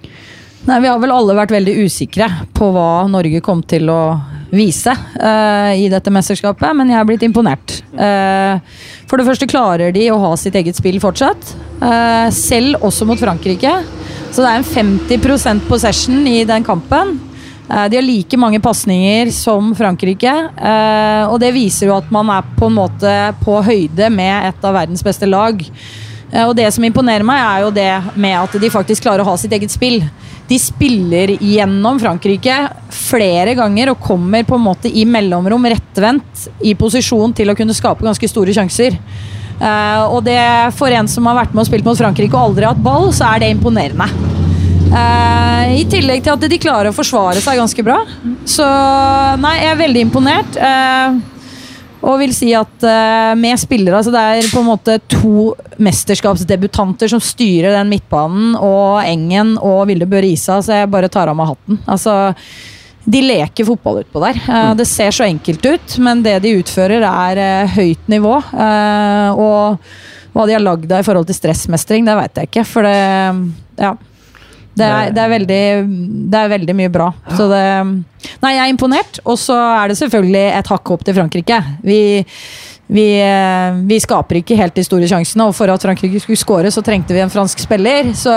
Nei, 0.63 0.79
Vi 0.79 0.87
har 0.87 0.99
vel 0.99 1.11
alle 1.11 1.35
vært 1.35 1.51
veldig 1.51 1.73
usikre 1.83 2.29
på 2.55 2.69
hva 2.71 3.05
Norge 3.11 3.41
kom 3.43 3.61
til 3.67 3.89
å 3.91 4.15
vise 4.53 4.93
uh, 4.93 5.73
i 5.75 5.89
dette 5.91 6.13
mesterskapet, 6.13 6.71
men 6.77 6.91
jeg 6.93 6.99
er 6.99 7.07
blitt 7.09 7.25
imponert. 7.25 7.81
Uh, 7.93 8.61
for 9.09 9.19
det 9.19 9.27
første 9.27 9.49
klarer 9.49 9.91
de 9.95 10.07
å 10.13 10.21
ha 10.21 10.33
sitt 10.39 10.55
eget 10.55 10.79
spill 10.79 11.01
fortsatt, 11.03 11.55
Uh, 11.83 12.29
selv 12.31 12.79
også 12.87 13.03
mot 13.03 13.19
Frankrike. 13.19 13.71
Så 14.33 14.41
det 14.41 14.49
er 14.49 14.63
en 14.63 14.65
50% 14.65 15.67
possession 15.69 16.23
i 16.25 16.39
den 16.49 16.63
kampen. 16.65 17.19
Eh, 17.69 17.83
de 17.89 17.99
har 17.99 18.05
like 18.05 18.37
mange 18.41 18.57
pasninger 18.59 19.29
som 19.31 19.75
Frankrike, 19.77 20.31
eh, 20.57 21.25
og 21.29 21.37
det 21.39 21.51
viser 21.53 21.91
jo 21.91 21.97
at 21.99 22.09
man 22.11 22.31
er 22.33 22.47
på 22.57 22.65
en 22.65 22.79
måte 22.79 23.13
på 23.43 23.59
høyde 23.61 24.09
med 24.09 24.49
et 24.49 24.65
av 24.65 24.73
verdens 24.73 25.05
beste 25.05 25.29
lag. 25.29 25.61
Eh, 26.31 26.47
Og 26.47 26.55
det 26.57 26.65
som 26.73 26.83
imponerer 26.83 27.23
meg, 27.23 27.43
er 27.45 27.61
jo 27.61 27.69
det 27.71 28.17
med 28.17 28.35
at 28.39 28.57
de 28.59 28.69
faktisk 28.73 29.03
klarer 29.03 29.21
å 29.21 29.29
ha 29.29 29.37
sitt 29.37 29.53
eget 29.53 29.69
spill. 29.69 30.01
De 30.49 30.57
spiller 30.57 31.37
gjennom 31.37 32.01
Frankrike 32.01 32.57
flere 32.89 33.53
ganger 33.55 33.93
og 33.93 34.01
kommer 34.01 34.43
på 34.43 34.57
en 34.57 34.65
måte 34.65 34.89
i 34.89 35.05
mellomrom 35.05 35.63
rettvendt 35.69 36.49
i 36.59 36.73
posisjon 36.73 37.33
til 37.37 37.49
å 37.49 37.55
kunne 37.55 37.73
skape 37.77 38.03
ganske 38.03 38.27
store 38.27 38.51
sjanser. 38.51 38.97
Eh, 39.63 40.03
og 40.11 40.23
det 40.27 40.39
for 40.77 40.91
en 40.91 41.09
som 41.09 41.27
har 41.29 41.39
vært 41.39 41.53
med 41.55 41.63
og 41.63 41.69
spilt 41.69 41.87
mot 41.87 41.99
Frankrike 41.99 42.35
og 42.35 42.51
aldri 42.51 42.67
hatt 42.67 42.83
ball, 42.83 43.11
så 43.15 43.33
er 43.33 43.43
det 43.43 43.53
imponerende. 43.55 44.09
Uh, 44.93 45.71
I 45.73 45.85
tillegg 45.89 46.21
til 46.21 46.35
at 46.35 46.43
de 46.51 46.57
klarer 46.61 46.91
å 46.91 46.93
forsvare 46.93 47.41
seg 47.41 47.57
ganske 47.57 47.85
bra. 47.85 48.03
Så 48.45 48.65
nei, 49.41 49.55
jeg 49.63 49.71
er 49.71 49.79
veldig 49.79 50.03
imponert. 50.05 50.59
Uh, 50.59 51.17
og 52.03 52.19
vil 52.19 52.33
si 52.35 52.51
at 52.53 52.83
uh, 52.83 53.31
med 53.39 53.57
spillere 53.61 53.95
altså 53.95 54.11
Det 54.11 54.21
er 54.21 54.49
på 54.51 54.59
en 54.59 54.67
måte 54.67 54.97
to 55.07 55.53
mesterskapsdebutanter 55.81 57.09
som 57.09 57.23
styrer 57.23 57.77
den 57.77 57.89
midtbanen, 57.95 58.53
og 58.59 59.01
Engen 59.07 59.55
og 59.63 59.87
Vilde 59.89 60.09
Bø 60.11 60.21
Isa, 60.27 60.59
så 60.61 60.83
jeg 60.83 60.91
bare 60.93 61.09
tar 61.09 61.31
av 61.31 61.39
meg 61.39 61.53
hatten. 61.55 61.79
Altså, 61.87 62.35
de 63.03 63.21
leker 63.21 63.67
fotball 63.67 64.01
utpå 64.03 64.21
der. 64.23 64.39
Eh, 64.47 64.71
det 64.79 64.87
ser 64.87 65.11
så 65.11 65.25
enkelt 65.27 65.65
ut, 65.65 65.97
men 66.03 66.23
det 66.23 66.37
de 66.45 66.55
utfører, 66.61 67.03
er 67.03 67.41
eh, 67.43 67.75
høyt 67.75 68.07
nivå. 68.11 68.37
Eh, 68.39 69.43
og 69.43 70.33
hva 70.33 70.47
de 70.47 70.55
har 70.55 70.63
lagd 70.63 70.91
av 70.91 71.03
i 71.03 71.05
forhold 71.05 71.27
til 71.29 71.37
stressmestring, 71.37 72.07
det 72.07 72.17
veit 72.17 72.41
jeg 72.41 72.51
ikke, 72.51 72.65
for 72.69 72.87
det 72.87 72.97
Ja. 73.81 73.95
Det 74.73 74.85
er, 74.89 75.11
det, 75.13 75.21
er 75.21 75.29
veldig, 75.29 75.65
det 76.33 76.39
er 76.39 76.47
veldig 76.49 76.73
mye 76.73 76.89
bra. 76.89 77.11
Så 77.37 77.45
det 77.51 77.65
Nei, 78.41 78.55
jeg 78.55 78.61
er 78.63 78.71
imponert. 78.71 79.19
Og 79.29 79.37
så 79.37 79.53
er 79.53 79.91
det 79.91 79.99
selvfølgelig 79.99 80.45
et 80.57 80.71
hakk 80.73 80.91
opp 80.95 81.03
til 81.05 81.13
Frankrike. 81.13 81.59
Vi, 81.85 81.99
vi, 82.93 83.05
eh, 83.17 83.73
vi 83.89 83.97
skaper 83.97 84.37
ikke 84.37 84.57
helt 84.59 84.75
de 84.77 84.83
store 84.85 85.07
sjansene, 85.09 85.47
og 85.49 85.55
for 85.57 85.71
at 85.73 85.81
Frankrike 85.81 86.19
skulle 86.21 86.37
skåre, 86.37 86.69
så 86.69 86.83
trengte 86.85 87.15
vi 87.15 87.23
en 87.23 87.31
fransk 87.33 87.63
spiller. 87.63 88.11
Så 88.13 88.33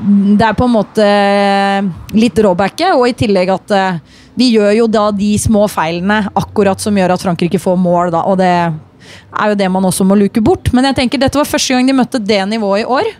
det 0.00 0.42
er 0.42 0.56
på 0.58 0.66
en 0.66 0.74
måte 0.74 1.06
litt 2.18 2.40
råbacket, 2.42 2.90
og 2.96 3.06
i 3.06 3.14
tillegg 3.14 3.52
at 3.54 3.74
eh, 3.78 4.00
vi 4.34 4.50
gjør 4.56 4.72
jo 4.80 4.88
da 4.90 5.04
de 5.14 5.36
små 5.38 5.68
feilene 5.70 6.24
akkurat 6.34 6.82
som 6.82 6.96
gjør 6.98 7.14
at 7.14 7.22
Frankrike 7.22 7.60
får 7.62 7.78
mål, 7.78 8.10
da, 8.16 8.24
og 8.26 8.40
det 8.42 8.50
er 8.50 9.52
jo 9.52 9.60
det 9.62 9.70
man 9.70 9.86
også 9.86 10.06
må 10.08 10.18
luke 10.18 10.42
bort. 10.42 10.72
Men 10.74 10.90
jeg 10.90 10.98
tenker 10.98 11.22
dette 11.22 11.38
var 11.38 11.46
første 11.46 11.76
gang 11.76 11.86
de 11.86 11.94
møtte 11.94 12.18
det 12.18 12.40
nivået 12.50 12.82
i 12.82 12.90
år. 12.98 13.12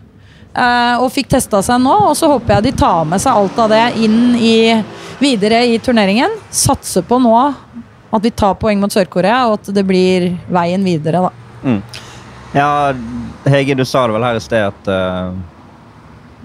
eh, 0.54 0.96
og 1.02 1.10
fikk 1.14 1.30
testa 1.36 1.62
seg 1.62 1.80
nå, 1.82 1.94
og 2.10 2.18
så 2.18 2.28
håper 2.30 2.56
jeg 2.56 2.66
de 2.66 2.74
tar 2.82 3.06
med 3.06 3.22
seg 3.22 3.34
alt 3.34 3.62
av 3.62 3.70
det 3.70 3.84
inn 4.02 4.34
i, 4.38 4.56
videre 5.22 5.64
i 5.66 5.78
turneringen. 5.78 6.34
Satser 6.50 7.06
på 7.06 7.18
nå 7.22 7.38
at 8.14 8.22
vi 8.22 8.30
tar 8.30 8.54
poeng 8.60 8.80
mot 8.82 8.92
Sør-Korea, 8.92 9.44
og 9.48 9.58
at 9.58 9.72
det 9.74 9.84
blir 9.86 10.30
veien 10.52 10.84
videre, 10.86 11.24
da. 11.26 11.78
Ja, 12.54 12.94
Hege, 13.50 13.74
du 13.74 13.82
sa 13.84 14.04
det 14.06 14.14
vel 14.14 14.22
her 14.22 14.38
i 14.38 14.42
sted 14.42 14.68
at 14.68 14.90
uh, 14.90 15.34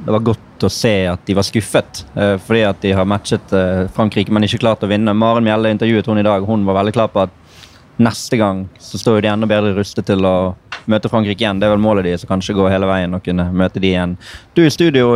det 0.01 0.13
var 0.15 0.23
godt 0.31 0.65
å 0.65 0.71
se 0.73 0.93
at 1.11 1.21
de 1.27 1.35
var 1.37 1.45
skuffet. 1.45 2.01
Uh, 2.15 2.33
fordi 2.41 2.63
at 2.65 2.79
de 2.81 2.95
har 2.97 3.05
matchet 3.05 3.53
uh, 3.53 3.85
Frankrike, 3.93 4.33
men 4.33 4.47
ikke 4.47 4.63
klart 4.63 4.85
å 4.85 4.89
vinne. 4.89 5.13
Maren 5.13 5.45
Mjelde 5.45 5.75
intervjuet 5.75 6.09
hun 6.09 6.21
i 6.21 6.25
dag. 6.25 6.47
Hun 6.47 6.65
var 6.65 6.79
veldig 6.81 6.95
klar 6.97 7.13
på 7.13 7.21
at 7.27 7.35
neste 8.01 8.39
gang 8.39 8.65
så 8.81 8.97
står 8.97 9.21
de 9.21 9.29
enda 9.29 9.49
bedre 9.49 9.75
rustet 9.77 10.07
til 10.09 10.25
å 10.25 10.55
møte 10.89 11.11
Frankrike 11.11 11.43
igjen. 11.43 11.61
Det 11.61 11.67
er 11.67 11.75
vel 11.75 11.83
målet 11.83 12.07
de, 12.07 12.17
så 12.17 12.25
kanskje 12.25 12.57
gå 12.57 12.65
hele 12.71 12.89
veien 12.89 13.13
og 13.13 13.21
kunne 13.21 13.45
møte 13.53 13.83
de 13.83 13.91
igjen. 13.91 14.17
Du 14.57 14.63
er 14.63 14.71
i 14.71 14.73
studio 14.73 15.11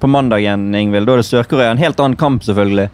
på 0.00 0.08
mandag 0.08 0.46
igjen, 0.46 0.70
Ingvild. 0.72 1.10
Da 1.10 1.18
er 1.18 1.20
det 1.20 1.28
Sør-Korea. 1.28 1.74
En 1.74 1.82
helt 1.82 2.00
annen 2.00 2.16
kamp, 2.16 2.46
selvfølgelig. 2.46 2.88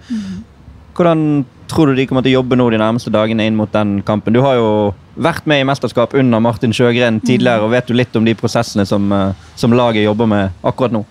Hvordan 0.98 1.44
tror 1.74 1.90
du 1.90 1.98
de 1.98 2.06
kommer 2.06 2.22
til 2.24 2.34
å 2.34 2.40
jobbe 2.40 2.58
nå 2.58 2.68
de 2.70 2.78
nærmeste 2.80 3.12
dagene 3.14 3.46
inn 3.48 3.56
mot 3.58 3.72
den 3.72 3.98
kampen? 4.06 4.34
Du 4.34 4.42
har 4.44 4.58
jo 4.58 4.68
vært 5.14 5.46
med 5.50 5.62
i 5.62 5.66
mesterskap 5.66 6.14
under 6.18 6.42
Martin 6.42 6.74
Sjøgren 6.74 7.20
tidligere, 7.22 7.64
og 7.64 7.74
vet 7.74 7.90
du 7.90 7.96
litt 7.96 8.14
om 8.16 8.24
de 8.26 8.36
prosessene 8.38 8.86
som, 8.86 9.10
eh, 9.12 9.34
som 9.56 9.74
laget 9.74 10.06
jobber 10.06 10.30
med 10.30 10.50
akkurat 10.62 10.94
nå? 10.94 11.04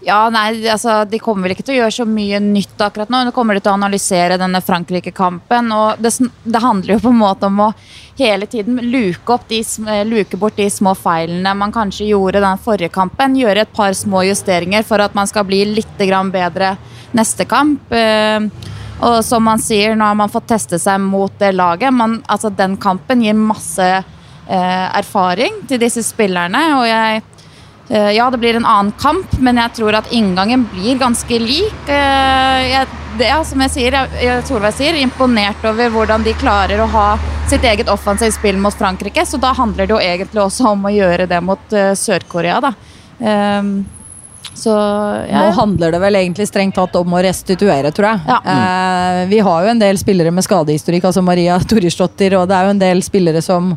Ja, 0.00 0.28
nei, 0.30 0.62
altså, 0.70 1.02
De 1.10 1.18
kommer 1.18 1.48
vel 1.48 1.56
ikke 1.56 1.64
til 1.66 1.74
å 1.74 1.80
gjøre 1.82 1.96
så 1.96 2.06
mye 2.06 2.38
nytt 2.40 2.80
akkurat 2.80 3.10
nå. 3.10 3.32
Kommer 3.34 3.58
de 3.58 3.64
til 3.64 3.72
å 3.72 3.78
analysere 3.78 4.38
denne 4.38 4.60
Frankrike-kampen. 4.62 5.72
og 5.72 5.98
det, 5.98 6.12
det 6.44 6.62
handler 6.62 6.94
jo 6.94 7.00
på 7.08 7.12
en 7.12 7.18
måte 7.18 7.46
om 7.50 7.60
å 7.66 7.72
hele 8.18 8.46
tiden 8.46 8.78
luke, 8.90 9.38
de, 9.48 9.60
eh, 9.88 10.04
luke 10.06 10.36
bort 10.36 10.56
de 10.56 10.68
små 10.70 10.94
feilene 10.96 11.54
man 11.54 11.72
kanskje 11.72 12.08
gjorde 12.08 12.40
den 12.40 12.58
forrige 12.58 12.92
kampen. 12.94 13.36
Gjøre 13.36 13.66
et 13.66 13.72
par 13.74 13.92
små 13.92 14.22
justeringer 14.26 14.84
for 14.84 15.02
at 15.02 15.14
man 15.14 15.26
skal 15.26 15.44
bli 15.44 15.64
litt 15.64 15.98
bedre 15.98 16.76
neste 17.12 17.44
kamp. 17.44 17.80
Eh, 19.00 19.08
og 19.08 19.24
som 19.24 19.44
man 19.44 19.62
sier, 19.62 19.96
nå 19.96 20.04
har 20.04 20.18
man 20.18 20.32
fått 20.32 20.48
teste 20.50 20.78
seg 20.82 21.00
mot 21.00 21.32
det 21.38 21.52
laget. 21.56 21.94
Man, 21.94 22.20
altså, 22.26 22.50
den 22.50 22.76
kampen 22.76 23.22
gir 23.22 23.38
masse 23.38 23.88
eh, 23.98 24.86
erfaring 24.98 25.62
til 25.68 25.82
disse 25.82 26.02
spillerne. 26.06 26.64
og 26.78 26.86
jeg 26.88 27.22
Eh, 27.90 28.10
Ja, 28.10 28.30
det 28.30 28.38
blir 28.38 28.56
en 28.56 28.66
annen 28.66 28.92
kamp, 28.92 29.32
men 29.40 29.56
jeg 29.56 29.72
tror 29.78 29.96
at 29.96 30.12
inngangen 30.12 30.66
blir 30.72 30.98
ganske 31.00 31.38
lik. 31.40 31.88
Eh, 31.88 32.68
Jeg, 32.68 32.86
det, 33.18 33.28
ja, 33.28 33.42
som 33.44 33.60
jeg 33.64 33.70
sier, 33.70 33.96
jeg, 34.20 34.44
Solveig 34.46 34.74
sier, 34.76 34.94
imponert 35.00 35.64
over 35.64 35.90
hvordan 35.90 36.22
de 36.22 36.34
klarer 36.38 36.80
å 36.80 36.90
ha 36.92 37.18
sitt 37.48 37.64
eget 37.64 37.88
offensivt 37.88 38.36
spill 38.36 38.58
mot 38.60 38.74
Frankrike. 38.74 39.24
Så 39.26 39.40
da 39.40 39.54
handler 39.56 39.86
det 39.86 39.94
jo 39.94 40.00
egentlig 40.00 40.42
også 40.44 40.74
om 40.74 40.84
å 40.84 40.92
gjøre 40.92 41.26
det 41.26 41.40
mot 41.42 41.72
eh, 41.72 41.94
Sør-Korea, 41.96 42.60
da. 42.60 42.74
Ehm, 43.18 43.86
så 44.58 44.74
ja. 45.28 45.44
Nå 45.44 45.50
handler 45.54 45.94
det 45.94 46.00
vel 46.02 46.18
egentlig 46.18 46.48
strengt 46.50 46.74
tatt 46.78 46.96
om 46.98 47.12
å 47.14 47.22
restituere, 47.22 47.92
tror 47.94 48.08
jeg. 48.10 48.22
Ja. 48.26 48.38
Eh, 48.54 49.20
vi 49.30 49.42
har 49.44 49.64
jo 49.64 49.72
en 49.72 49.82
del 49.82 50.00
spillere 50.00 50.32
med 50.34 50.46
skadehistorikk, 50.46 51.06
altså 51.10 51.22
Maria 51.22 51.58
Torisdottir, 51.70 52.34
og 52.40 52.48
det 52.50 52.58
er 52.58 52.66
jo 52.66 52.74
en 52.74 52.82
del 52.82 53.04
spillere 53.06 53.44
som 53.44 53.76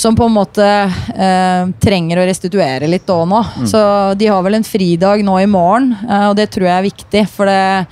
som 0.00 0.16
på 0.16 0.24
en 0.24 0.32
måte 0.32 0.64
eh, 0.64 1.66
trenger 1.82 2.22
å 2.22 2.24
restituere 2.24 2.88
litt 2.88 3.10
òg 3.12 3.26
nå. 3.28 3.40
Så 3.68 3.80
de 4.16 4.30
har 4.32 4.40
vel 4.46 4.56
en 4.56 4.64
fridag 4.64 5.20
nå 5.26 5.34
i 5.42 5.50
morgen, 5.50 5.92
eh, 6.08 6.24
og 6.30 6.38
det 6.38 6.46
tror 6.54 6.70
jeg 6.70 6.76
er 6.78 6.86
viktig. 6.86 7.24
For 7.28 7.50
det, 7.50 7.84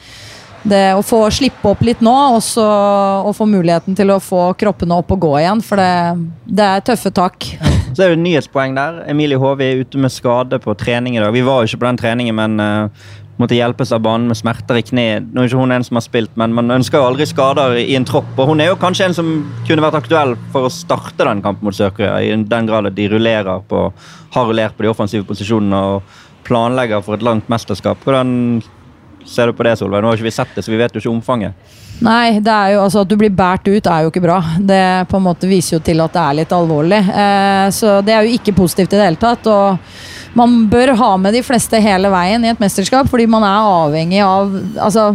det 0.73 0.85
å 0.97 1.05
få 1.05 1.27
slippe 1.35 1.69
opp 1.69 1.85
litt 1.85 2.01
nå, 2.01 2.15
og 2.33 2.41
så 2.45 2.65
å 3.29 3.35
få 3.37 3.45
muligheten 3.51 3.99
til 3.99 4.15
å 4.15 4.23
få 4.25 4.55
kroppene 4.57 4.97
opp 5.03 5.13
og 5.19 5.21
gå 5.27 5.35
igjen. 5.43 5.61
For 5.61 5.85
det, 5.85 5.93
det 6.49 6.71
er 6.71 6.89
tøffe 6.89 7.13
tak. 7.13 7.51
Så 7.99 8.05
er 8.07 8.13
det 8.15 8.23
nyhetspoeng 8.23 8.77
der. 8.77 9.01
Emilie 9.11 9.41
Håvi 9.43 9.65
er 9.67 9.81
ute 9.83 9.99
med 9.99 10.13
skade 10.15 10.61
på 10.63 10.71
trening 10.79 11.17
i 11.17 11.19
dag. 11.19 11.33
Vi 11.35 11.41
var 11.43 11.65
jo 11.65 11.67
ikke 11.67 11.81
på 11.83 11.87
den 11.89 11.97
treningen, 11.99 12.37
men 12.39 12.61
uh, 12.63 13.09
måtte 13.43 13.57
hjelpes 13.57 13.91
av 13.91 14.05
banen 14.05 14.29
med 14.31 14.39
smerter 14.39 14.79
i 14.79 14.85
kne. 14.87 15.07
Nå 15.27 15.43
er 15.43 15.51
ikke 15.51 15.59
hun 15.59 15.75
en 15.75 15.87
som 15.89 15.99
har 15.99 16.05
spilt, 16.07 16.31
men 16.39 16.55
man 16.55 16.71
ønsker 16.77 17.03
jo 17.03 17.09
aldri 17.09 17.27
skader 17.27 17.75
i 17.83 17.97
en 17.99 18.07
tropp. 18.07 18.31
Og 18.39 18.53
hun 18.53 18.63
er 18.63 18.71
jo 18.71 18.79
kanskje 18.79 19.09
en 19.09 19.19
som 19.19 19.33
kunne 19.67 19.83
vært 19.83 19.99
aktuell 19.99 20.37
for 20.55 20.69
å 20.69 20.71
starte 20.71 21.27
den 21.27 21.43
kampen 21.43 21.67
mot 21.67 21.75
Sør-Korea, 21.75 22.21
i 22.23 22.31
den 22.39 22.71
grad 22.71 22.87
de 22.95 23.09
rullerer 23.11 23.67
på, 23.67 23.83
har 24.37 24.47
rullert 24.47 24.79
på 24.79 24.87
de 24.87 24.95
offensive 24.95 25.27
posisjonene 25.27 25.83
og 25.97 26.23
planlegger 26.47 27.03
for 27.03 27.19
et 27.19 27.27
langt 27.27 27.51
mesterskap. 27.51 28.07
Hvordan 28.07 28.63
ser 29.27 29.51
du 29.51 29.59
på 29.59 29.67
det, 29.67 29.75
Solveig? 29.83 30.07
Nå 30.07 30.13
har 30.13 30.23
ikke 30.23 30.31
vi 30.31 30.37
sett 30.39 30.55
det, 30.55 30.63
så 30.63 30.71
vi 30.71 30.79
vet 30.79 30.95
jo 30.95 31.03
ikke 31.03 31.17
omfanget. 31.17 31.75
Nei, 32.05 32.39
det 32.39 32.53
er 32.55 32.75
jo, 32.77 32.83
altså 32.85 33.03
at 33.03 33.09
du 33.11 33.17
blir 33.19 33.33
båret 33.35 33.67
ut 33.67 33.89
er 33.91 34.05
jo 34.05 34.13
ikke 34.13 34.23
bra. 34.23 34.37
Det 34.63 34.83
på 35.11 35.19
en 35.19 35.25
måte 35.25 35.49
viser 35.51 35.79
jo 35.79 35.81
til 35.85 35.99
at 36.05 36.15
det 36.15 36.23
er 36.23 36.37
litt 36.43 36.53
alvorlig. 36.55 37.01
Eh, 37.11 37.65
så 37.75 37.97
det 38.07 38.15
er 38.15 38.23
jo 38.29 38.37
ikke 38.39 38.55
positivt 38.55 38.95
i 38.95 39.01
det 39.01 39.09
hele 39.09 39.19
tatt. 39.19 39.49
Og 39.51 40.39
man 40.39 40.55
bør 40.71 40.93
ha 41.01 41.09
med 41.19 41.35
de 41.35 41.41
fleste 41.43 41.81
hele 41.83 42.11
veien 42.13 42.45
i 42.47 42.53
et 42.53 42.61
mesterskap, 42.63 43.09
fordi 43.11 43.27
man 43.27 43.43
er 43.49 43.67
avhengig 43.67 44.21
av 44.23 44.53
altså, 44.85 45.09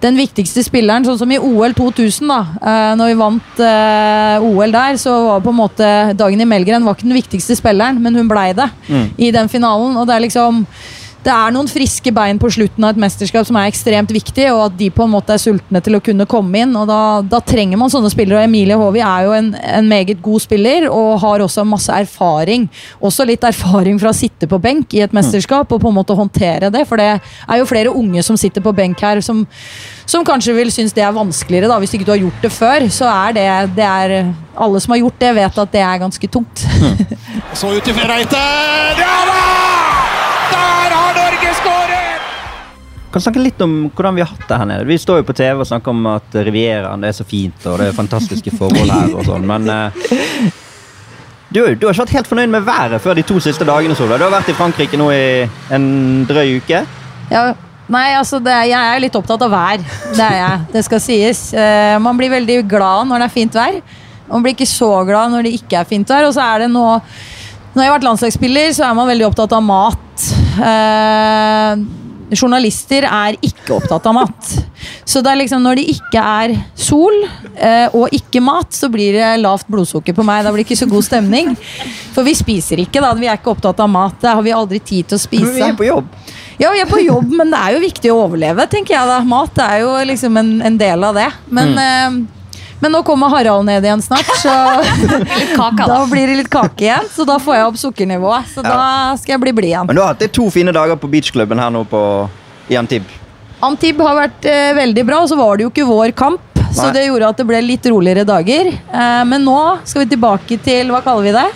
den 0.00 0.16
viktigste 0.16 0.64
spilleren, 0.64 1.04
sånn 1.04 1.18
som 1.20 1.34
i 1.34 1.40
OL 1.42 1.74
2000, 1.76 2.30
da. 2.32 2.40
Eh, 2.62 2.94
når 2.96 3.12
vi 3.12 3.18
vant 3.20 3.62
eh, 3.68 4.48
OL 4.48 4.72
der, 4.72 4.96
så 5.02 5.18
var 5.26 5.44
på 5.44 5.52
en 5.52 5.60
måte 5.60 5.92
Dagny 6.16 6.48
Melgren 6.48 6.86
var 6.88 6.96
ikke 6.96 7.10
den 7.10 7.18
viktigste 7.20 7.58
spilleren, 7.60 8.00
men 8.00 8.16
hun 8.16 8.30
blei 8.32 8.52
det 8.56 8.70
Mm. 8.88 9.06
i 9.18 9.30
den 9.34 9.48
finalen. 9.52 9.96
Og 10.00 10.06
det 10.08 10.16
er 10.16 10.24
liksom 10.24 10.64
det 11.22 11.30
er 11.30 11.52
noen 11.54 11.68
friske 11.70 12.10
bein 12.14 12.38
på 12.42 12.48
slutten 12.50 12.82
av 12.82 12.96
et 12.96 13.00
mesterskap 13.04 13.46
som 13.46 13.56
er 13.60 13.68
ekstremt 13.70 14.10
viktig, 14.10 14.48
og 14.50 14.64
at 14.64 14.74
de 14.78 14.88
på 14.90 15.04
en 15.04 15.12
måte 15.12 15.36
er 15.36 15.42
sultne 15.42 15.78
til 15.84 15.94
å 15.94 16.00
kunne 16.02 16.26
komme 16.26 16.64
inn. 16.64 16.74
og 16.78 16.88
Da, 16.90 17.02
da 17.22 17.38
trenger 17.46 17.78
man 17.78 17.92
sånne 17.92 18.10
spillere. 18.10 18.40
og 18.40 18.48
Emilie 18.48 18.78
Håvi 18.78 19.04
er 19.06 19.28
jo 19.28 19.36
en, 19.36 19.52
en 19.54 19.88
meget 19.88 20.18
god 20.22 20.42
spiller 20.42 20.88
og 20.90 21.20
har 21.22 21.44
også 21.44 21.62
masse 21.68 21.94
erfaring. 21.94 22.66
Også 22.98 23.26
litt 23.28 23.46
erfaring 23.46 24.00
fra 24.02 24.10
å 24.10 24.18
sitte 24.18 24.50
på 24.50 24.58
benk 24.62 24.96
i 24.98 25.04
et 25.06 25.14
mesterskap 25.14 25.70
og 25.70 25.82
på 25.84 25.92
en 25.92 25.98
måte 26.00 26.16
håndtere 26.18 26.72
det. 26.74 26.82
For 26.90 26.98
det 26.98 27.12
er 27.14 27.60
jo 27.60 27.70
flere 27.70 27.94
unge 27.94 28.24
som 28.26 28.38
sitter 28.40 28.64
på 28.64 28.74
benk 28.74 28.98
her, 29.06 29.22
som, 29.22 29.44
som 30.10 30.26
kanskje 30.26 30.56
vil 30.58 30.74
synes 30.74 30.96
det 30.96 31.06
er 31.06 31.14
vanskeligere. 31.14 31.70
da, 31.70 31.78
Hvis 31.78 31.94
ikke 31.94 32.08
du 32.08 32.16
har 32.16 32.24
gjort 32.24 32.48
det 32.48 32.50
før, 32.56 32.88
så 32.90 33.06
er 33.12 33.38
det, 33.38 33.50
det 33.78 33.86
er, 33.86 34.32
Alle 34.58 34.80
som 34.82 34.92
har 34.96 35.04
gjort 35.04 35.22
det, 35.22 35.34
vet 35.38 35.62
at 35.62 35.72
det 35.72 35.86
er 35.86 36.02
ganske 36.02 36.28
tungt. 36.28 36.66
Så 37.58 37.70
ut 37.70 37.84
til 37.86 37.94
Reiten! 37.94 38.98
Ja 38.98 39.20
da! 39.30 39.71
Kan 43.12 43.20
snakke 43.24 43.42
litt 43.44 43.60
om 43.60 43.72
hvordan 43.92 44.16
vi 44.16 44.22
har 44.24 44.30
hatt 44.32 44.46
det 44.48 44.58
her 44.62 44.68
nede. 44.70 44.86
Vi 44.88 44.96
står 45.00 45.20
jo 45.20 45.26
på 45.28 45.34
TV 45.36 45.60
og 45.60 45.68
snakker 45.68 45.92
om 45.92 46.06
at 46.14 46.36
Rivieraen 46.46 47.04
er 47.04 47.12
så 47.16 47.26
fint 47.28 47.66
og 47.68 47.78
det 47.80 47.90
er 47.90 47.96
fantastiske 47.96 48.54
forhold 48.56 48.88
her 48.88 49.12
og 49.12 49.26
sånn, 49.28 49.44
men 49.48 49.68
uh, 49.68 50.06
du, 51.52 51.60
du 51.76 51.84
har 51.84 51.92
ikke 51.92 52.06
vært 52.06 52.14
helt 52.16 52.30
fornøyd 52.30 52.52
med 52.54 52.64
været 52.64 53.02
før 53.04 53.18
de 53.18 53.24
to 53.28 53.36
siste 53.44 53.66
dagene, 53.68 53.96
Solveig. 53.98 54.22
Du 54.22 54.24
har 54.24 54.32
vært 54.32 54.48
i 54.48 54.56
Frankrike 54.56 54.96
nå 55.00 55.10
i 55.12 55.24
en 55.76 55.86
drøy 56.28 56.56
uke. 56.62 56.80
Ja, 57.28 57.42
nei, 57.92 58.06
altså 58.16 58.40
er- 58.40 58.70
jeg 58.70 58.80
er 58.94 59.02
litt 59.04 59.18
opptatt 59.20 59.44
av 59.44 59.52
vær. 59.52 59.84
Det 60.16 60.24
er 60.24 60.38
jeg. 60.38 60.62
Det 60.72 60.84
skal 60.88 61.04
sies. 61.04 61.42
Uh, 61.52 61.98
man 62.00 62.16
blir 62.16 62.32
veldig 62.32 62.62
glad 62.70 63.10
når 63.10 63.20
det 63.20 63.28
er 63.28 63.36
fint 63.36 63.60
vær. 63.60 63.82
Man 64.32 64.40
blir 64.46 64.56
ikke 64.56 64.70
så 64.70 64.88
glad 65.04 65.34
når 65.34 65.44
det 65.44 65.56
ikke 65.60 65.82
er 65.82 65.88
fint 65.92 66.08
vær. 66.08 66.24
Og 66.30 66.32
så 66.32 66.40
er 66.54 66.64
det 66.64 66.70
nå 66.72 66.86
Når 67.74 67.80
jeg 67.82 67.88
har 67.88 67.94
vært 67.98 68.04
landslagsspiller, 68.04 68.72
så 68.76 68.84
er 68.88 68.96
man 68.96 69.08
veldig 69.08 69.24
opptatt 69.30 69.52
av 69.56 69.62
mat. 69.64 70.24
Eh, 70.60 71.84
journalister 72.36 73.06
er 73.08 73.38
ikke 73.44 73.76
opptatt 73.76 74.06
av 74.08 74.16
mat. 74.16 74.50
Så 75.08 75.22
det 75.22 75.32
er 75.32 75.40
liksom 75.42 75.62
når 75.64 75.80
det 75.80 75.86
ikke 75.94 76.22
er 76.22 76.54
sol 76.78 77.16
eh, 77.22 77.92
og 77.92 78.12
ikke 78.14 78.42
mat, 78.44 78.72
så 78.74 78.90
blir 78.92 79.16
det 79.18 79.30
lavt 79.42 79.68
blodsukker 79.72 80.16
på 80.16 80.26
meg. 80.26 80.44
Da 80.44 80.52
blir 80.52 80.64
det 80.64 80.70
ikke 80.70 80.82
så 80.84 80.90
god 80.90 81.06
stemning. 81.06 81.54
For 82.14 82.26
vi 82.26 82.34
spiser 82.38 82.82
ikke, 82.82 83.02
da. 83.04 83.12
Vi 83.18 83.30
er 83.30 83.40
ikke 83.40 83.54
opptatt 83.54 83.80
av 83.82 83.90
mat. 83.92 84.18
Det 84.22 84.32
har 84.32 84.44
vi 84.44 84.54
aldri 84.56 84.82
tid 84.82 85.10
til 85.10 85.20
å 85.20 85.24
spise. 85.24 85.48
Men 85.48 85.58
vi 85.58 85.66
er 85.70 85.78
på 85.78 85.88
jobb. 85.88 86.12
Ja, 86.60 86.70
vi 86.70 86.82
er 86.82 86.86
på 86.90 87.00
jobb, 87.02 87.32
men 87.32 87.50
det 87.50 87.58
er 87.58 87.74
jo 87.74 87.82
viktig 87.82 88.12
å 88.12 88.20
overleve, 88.26 88.68
tenker 88.70 88.94
jeg 88.94 89.08
da. 89.08 89.18
Mat 89.26 89.56
er 89.64 89.80
jo 89.82 89.96
liksom 90.06 90.36
en, 90.38 90.52
en 90.68 90.78
del 90.78 91.08
av 91.08 91.16
det. 91.18 91.30
Men, 91.50 91.72
eh, 91.80 92.41
men 92.82 92.92
nå 92.92 93.00
kommer 93.06 93.30
Harald 93.30 93.64
ned 93.68 93.84
igjen 93.86 94.02
snart, 94.02 94.28
så 94.42 94.50
Kaka, 95.56 95.86
da 95.86 95.86
da. 95.94 96.06
blir 96.10 96.26
det 96.32 96.40
litt 96.42 96.50
kake 96.52 96.88
igjen. 96.88 97.06
Så 97.14 97.26
da 97.28 97.38
får 97.42 97.54
jeg 97.58 97.68
opp 97.70 97.80
sukkernivået. 97.80 98.52
Så 98.54 98.64
da 98.66 98.78
skal 99.20 99.36
jeg 99.36 99.42
bli 99.44 99.52
blid 99.60 99.70
igjen. 99.72 99.86
Men 99.86 99.98
du 99.98 100.02
har 100.02 100.16
hatt 100.16 100.24
to 100.34 100.48
fine 100.50 100.74
dager 100.74 100.98
på 100.98 101.10
beachklubben 101.12 101.62
her 101.62 101.70
nå 101.70 101.84
på, 101.88 102.00
i 102.72 102.78
Antib. 102.80 103.06
Antib 103.62 104.00
har 104.02 104.16
vært 104.18 104.48
eh, 104.50 104.72
veldig 104.74 105.04
bra, 105.06 105.20
og 105.22 105.30
så 105.30 105.38
var 105.38 105.56
det 105.60 105.68
jo 105.68 105.70
ikke 105.70 105.86
vår 105.86 106.14
kamp. 106.18 106.48
Så 106.72 106.88
det 106.94 107.04
gjorde 107.04 107.28
at 107.30 107.38
det 107.38 107.44
ble 107.46 107.58
litt 107.62 107.86
roligere 107.92 108.24
dager. 108.26 108.72
Eh, 108.72 109.22
men 109.28 109.44
nå 109.46 109.58
skal 109.84 110.02
vi 110.04 110.14
tilbake 110.14 110.58
til 110.64 110.90
Hva 110.90 111.02
kaller 111.04 111.28
vi 111.28 111.34
det? 111.36 111.48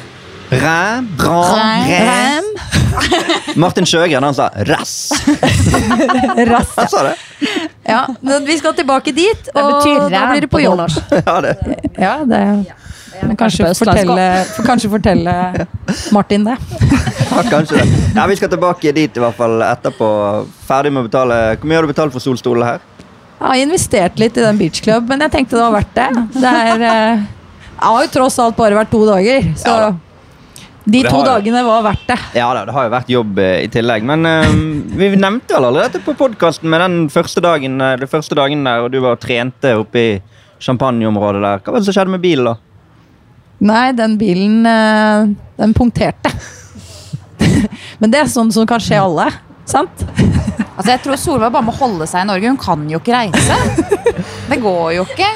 Ræ, 0.50 1.02
ram. 1.18 1.52
Ræm. 1.90 2.44
Martin 3.62 3.87
Sjøgren 3.87 4.22
han 4.22 4.35
sa 4.35 4.48
rass. 4.68 5.12
Rass. 6.52 6.72
Han 6.76 6.88
sa 6.88 7.02
det. 7.09 7.14
Ja, 7.88 8.06
men 8.20 8.46
vi 8.46 8.59
skal 8.59 8.74
tilbake 8.78 9.12
dit, 9.12 9.48
og 9.54 9.70
betyr 9.72 10.09
da 10.12 10.26
blir 10.30 10.46
det 10.46 10.50
på 10.50 10.59
på 10.59 10.64
jobb. 10.64 10.78
nordnorsk. 10.78 11.02
Ja, 11.26 11.40
det. 11.42 11.56
Ja, 11.98 12.16
det 12.24 12.42
men 13.22 13.37
kanskje 13.40 13.64
på 13.64 13.70
østlandsk 13.72 14.02
fortelle, 14.04 14.64
kanskje 14.66 14.88
fortelle 14.92 15.35
Martin 16.12 16.44
det. 16.44 16.56
Ja, 17.30 17.42
kanskje 17.48 17.78
det. 17.80 17.87
Ja, 18.14 18.26
Vi 18.28 18.37
skal 18.37 18.50
tilbake 18.52 18.92
dit 18.92 19.16
i 19.16 19.22
hvert 19.22 19.38
fall 19.38 19.62
etterpå. 19.64 20.09
Ferdig 20.68 20.92
med 20.92 21.00
å 21.00 21.09
betale. 21.09 21.38
Hvor 21.56 21.70
mye 21.70 21.78
har 21.80 21.87
du 21.88 21.92
betalt 21.94 22.12
for 22.12 22.20
solstolen 22.20 22.66
her? 22.68 22.85
Jeg 23.40 23.46
har 23.48 23.62
investert 23.62 24.20
litt 24.20 24.37
i 24.37 24.44
den 24.44 24.61
beach 24.61 24.82
club, 24.85 25.09
men 25.09 25.24
jeg 25.24 25.32
tenkte 25.32 25.56
det 25.56 25.64
var 25.64 25.78
verdt 25.78 25.96
det. 25.96 26.09
Det 26.37 26.52
er 26.52 26.85
eh, 26.90 27.24
Jeg 27.76 27.88
har 27.88 28.04
jo 28.04 28.12
tross 28.18 28.38
alt 28.44 28.56
bare 28.56 28.76
vært 28.78 28.92
to 28.92 29.02
dager, 29.09 29.48
så 29.56 29.72
Ja 29.72 29.78
da. 29.87 29.94
De 30.87 31.03
to 31.03 31.16
har 31.16 31.27
dagene 31.27 31.62
var 31.66 31.83
verdt 31.83 32.05
det. 32.07 32.16
Ja 32.38 32.46
da, 32.55 32.62
det 32.68 32.75
har 32.77 32.87
jo 32.87 32.92
vært 32.92 33.09
jobb 33.11 33.40
eh, 33.42 33.57
i 33.64 33.70
tillegg. 33.75 34.05
Men 34.07 34.29
eh, 34.31 34.53
vi 35.01 35.09
nevnte 35.18 35.57
vel 35.57 35.66
allerede 35.66 35.96
dette 35.96 36.05
på 36.07 36.14
podkasten 36.18 36.70
med 36.70 36.85
den 36.85 36.99
første 37.11 37.42
dagen, 37.42 37.81
eh, 37.83 37.96
det 37.99 38.07
første 38.11 38.38
dagen 38.38 38.62
der, 38.66 38.85
og 38.85 38.92
du 38.94 39.01
var 39.03 39.16
og 39.16 39.22
trente 39.25 39.72
oppe 39.81 39.99
i 39.99 40.12
champagneområdet 40.62 41.42
der. 41.42 41.64
Hva 41.64 41.75
var 41.75 41.83
det 41.83 41.88
som 41.88 41.96
skjedde 41.96 42.14
med 42.14 42.22
bilen, 42.22 42.53
da? 42.53 42.55
Nei, 43.66 43.87
den 43.96 44.14
bilen 44.20 44.66
eh, 44.68 45.35
Den 45.59 45.75
punkterte. 45.75 46.31
Men 48.01 48.12
det 48.12 48.22
er 48.22 48.31
sånn 48.31 48.53
som 48.55 48.68
kan 48.68 48.83
skje 48.83 49.01
alle. 49.01 49.31
Sant? 49.66 50.07
Altså, 50.77 50.90
jeg 50.92 51.03
tror 51.03 51.18
Solveig 51.18 51.55
bare 51.55 51.66
må 51.66 51.75
holde 51.75 52.07
seg 52.07 52.22
i 52.22 52.29
Norge. 52.29 52.53
Hun 52.53 52.61
kan 52.61 52.85
jo 52.92 53.01
ikke 53.01 53.16
reise. 53.16 53.57
Det 54.51 54.61
går 54.62 54.90
jo 55.01 55.07
ikke. 55.09 55.29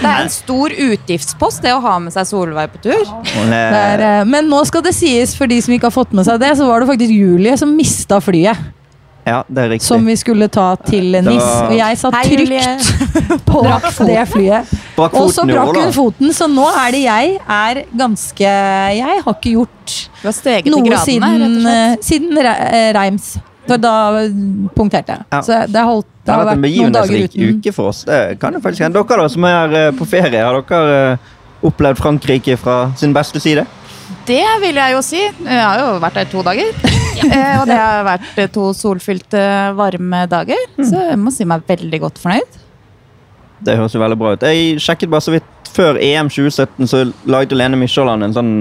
Det 0.00 0.08
er 0.08 0.24
en 0.24 0.32
stor 0.32 0.72
utgiftspost, 0.88 1.62
det 1.64 1.72
å 1.76 1.80
ha 1.84 1.94
med 2.02 2.14
seg 2.14 2.28
Solveig 2.30 2.72
på 2.72 2.82
tur. 2.88 3.06
Hun 3.34 3.52
er, 3.52 3.70
Det 3.70 3.80
er, 3.92 4.04
eh, 4.08 4.24
men 4.28 4.48
nå 4.50 4.62
skal 4.68 4.84
det 4.86 4.94
sies, 4.96 5.34
for 5.36 5.50
de 5.50 5.60
som 5.62 5.74
ikke 5.76 5.90
har 5.90 5.94
fått 5.94 6.14
med 6.16 6.24
seg 6.28 6.40
det, 6.40 6.54
så 6.58 6.68
var 6.68 6.80
det 6.80 6.90
faktisk 6.90 7.12
Julie 7.12 7.56
som 7.60 7.74
mista 7.76 8.20
flyet. 8.24 8.56
ja, 9.26 9.42
det 9.46 9.62
er 9.62 9.68
riktig. 9.74 9.86
Som 9.86 10.06
vi 10.08 10.16
skulle 10.16 10.48
ta 10.48 10.74
til 10.86 11.12
NIS. 11.12 11.44
Og 11.68 11.74
jeg 11.76 11.98
satt 12.00 12.16
Hei, 12.16 12.24
trygt 12.32 13.44
på 13.50 13.60
det 14.08 14.24
flyet. 14.32 14.72
Og 15.20 15.28
så 15.32 15.44
brakk 15.48 15.76
hun 15.76 15.92
foten, 15.92 16.32
så 16.36 16.48
nå 16.50 16.66
er 16.70 16.96
det 16.96 17.04
jeg 17.04 17.36
er 17.40 17.84
ganske 17.96 18.48
Jeg 18.96 19.22
har 19.24 19.36
ikke 19.36 19.54
gjort 19.54 19.94
har 20.22 20.66
noe 20.68 20.84
gradene, 20.84 21.04
siden, 21.04 21.54
eh, 21.66 21.94
siden 22.04 22.42
eh, 22.42 22.90
Reims. 22.96 23.36
Da, 23.70 23.76
da 23.80 24.22
punkterte 24.76 25.16
jeg. 25.16 25.26
Ja. 25.30 25.42
Så 25.46 25.58
det, 25.70 25.82
holdt, 25.86 26.08
det 26.10 26.26
Det 26.26 26.36
har 26.36 26.48
vært 26.48 26.56
en 26.56 26.64
noen 26.64 26.96
dager 26.96 27.12
begivenhetsrik 27.12 27.36
uten 27.36 27.60
uke 27.60 27.74
for 27.76 27.92
oss. 27.92 28.04
Det 28.08 28.22
kan 28.42 28.56
det 28.56 28.62
faktisk 28.64 28.86
hende. 28.86 29.02
Dere 29.02 29.20
da, 29.22 29.28
som 29.34 29.46
er 29.50 29.76
eh, 29.80 29.90
på 29.96 30.08
ferie, 30.08 30.40
har 30.46 30.62
dere 30.70 30.96
eh, 31.12 31.28
opplevd 31.70 32.00
Frankrike 32.00 32.56
fra 32.60 32.78
sin 32.98 33.14
beste 33.16 33.42
side? 33.42 33.66
Det 34.26 34.42
vil 34.62 34.78
jeg 34.80 34.94
jo 34.96 35.02
si. 35.04 35.20
Jeg 35.20 35.60
har 35.60 35.80
jo 35.82 35.98
vært 36.02 36.20
der 36.22 36.32
to 36.32 36.46
dager. 36.46 36.72
Eh, 37.20 37.56
og 37.60 37.66
det 37.68 37.74
har 37.76 37.98
vært 38.06 38.38
to 38.54 38.70
solfylte, 38.72 39.40
varme 39.76 40.22
dager. 40.30 40.56
Så 40.78 41.02
jeg 41.10 41.18
må 41.20 41.28
si 41.34 41.44
meg 41.44 41.66
veldig 41.68 41.98
godt 42.00 42.20
fornøyd. 42.22 42.54
Det 43.60 43.74
høres 43.76 43.92
jo 43.92 44.00
veldig 44.00 44.16
bra 44.16 44.30
ut. 44.32 44.46
Jeg 44.48 44.80
sjekket 44.80 45.12
bare 45.12 45.26
så 45.26 45.34
vidt 45.34 45.56
Før 45.70 46.00
EM 46.02 46.30
2017 46.32 46.88
så 46.90 47.02
lagde 47.30 47.54
Lene 47.54 47.76
Mykjåland 47.78 48.24
en 48.24 48.32
sånn 48.34 48.54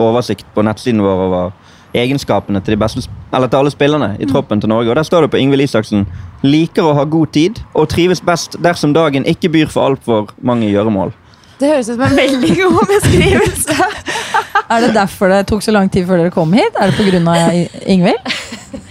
oversikt 0.00 0.48
på 0.56 0.64
nettsiden 0.66 1.04
vår 1.04 1.20
over 1.26 1.52
egenskapene 1.98 2.60
til, 2.60 2.76
de 2.76 2.80
beste, 2.80 3.02
eller 3.34 3.50
til 3.50 3.60
alle 3.60 3.72
spillerne 3.72 4.16
i 4.20 4.28
troppen 4.30 4.60
til 4.60 4.68
Norge. 4.72 4.90
Og 4.90 4.96
Der 4.96 5.02
står 5.06 5.26
det 5.26 5.30
på 5.30 5.40
Ingvild 5.40 5.66
Isaksen 5.66 6.06
liker 6.42 6.86
å 6.86 6.94
ha 6.98 7.04
god 7.04 7.32
tid 7.36 7.60
og 7.74 7.88
trives 7.92 8.20
best 8.20 8.58
dersom 8.62 8.94
dagen 8.96 9.26
ikke 9.26 9.50
byr 9.52 9.72
for 9.72 9.90
altfor 9.90 10.30
mange 10.42 10.68
gjøremål. 10.70 11.12
Det 11.60 11.70
høres 11.72 11.88
ut 11.88 11.96
som 11.96 12.04
en 12.04 12.16
veldig 12.16 12.52
god 12.58 12.86
beskrivelse. 12.90 13.76
Er 14.72 14.82
det 14.82 14.94
derfor 14.96 15.30
det 15.30 15.44
tok 15.46 15.62
så 15.62 15.72
lang 15.72 15.88
tid 15.92 16.08
før 16.08 16.20
dere 16.20 16.32
kom 16.34 16.52
hit? 16.52 16.74
Er 16.74 16.90
det 16.90 16.96
pga. 16.98 17.44
Ingvild? 17.86 18.32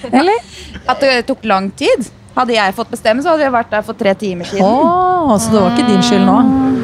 Eller? 0.07 0.37
At 0.87 1.01
det 1.03 1.25
tok 1.27 1.43
lang 1.43 1.67
tid. 1.77 2.07
Hadde 2.35 2.51
jeg 2.51 2.73
fått 2.75 2.89
bestemme, 2.91 3.23
så 3.23 3.31
hadde 3.31 3.45
jeg 3.45 3.51
vært 3.53 3.69
der 3.71 3.83
for 3.87 3.95
tre 3.95 4.11
timer 4.19 4.47
siden. 4.49 4.65
Oh, 4.67 5.31
så 5.39 5.53
det 5.53 5.61
var 5.61 5.71
ikke 5.71 5.85
din 5.87 6.01
skyld 6.03 6.25
nå? 6.27 6.33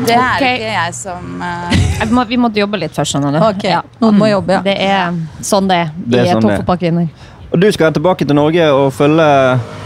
Det 0.08 0.16
er 0.16 0.22
okay. 0.38 0.54
ikke 0.56 0.70
jeg 0.72 0.94
som 0.96 1.44
uh... 1.44 1.74
Vi 2.02 2.16
må, 2.16 2.24
vi 2.30 2.38
måtte 2.40 2.62
jobbe 2.62 2.80
litt 2.80 2.96
først, 2.96 3.14
skjønner 3.14 3.36
du. 3.36 3.42
Ok, 3.50 3.66
Ja. 3.68 3.82
Noen 4.00 4.18
må 4.22 4.32
jobbe, 4.32 4.56
ja. 4.56 4.62
Det 4.64 4.78
er 4.80 5.20
sånn 5.46 5.68
det 5.68 5.82
er 5.84 5.92
Det 5.98 6.22
er 6.22 6.32
sånn 6.32 6.48
er. 6.48 6.56
toppfotballkvinner. 6.56 7.28
Og 7.52 7.60
Du 7.60 7.68
skal 7.76 7.92
tilbake 7.92 8.24
til 8.24 8.38
Norge 8.40 8.70
og 8.72 8.94
følge 8.96 9.28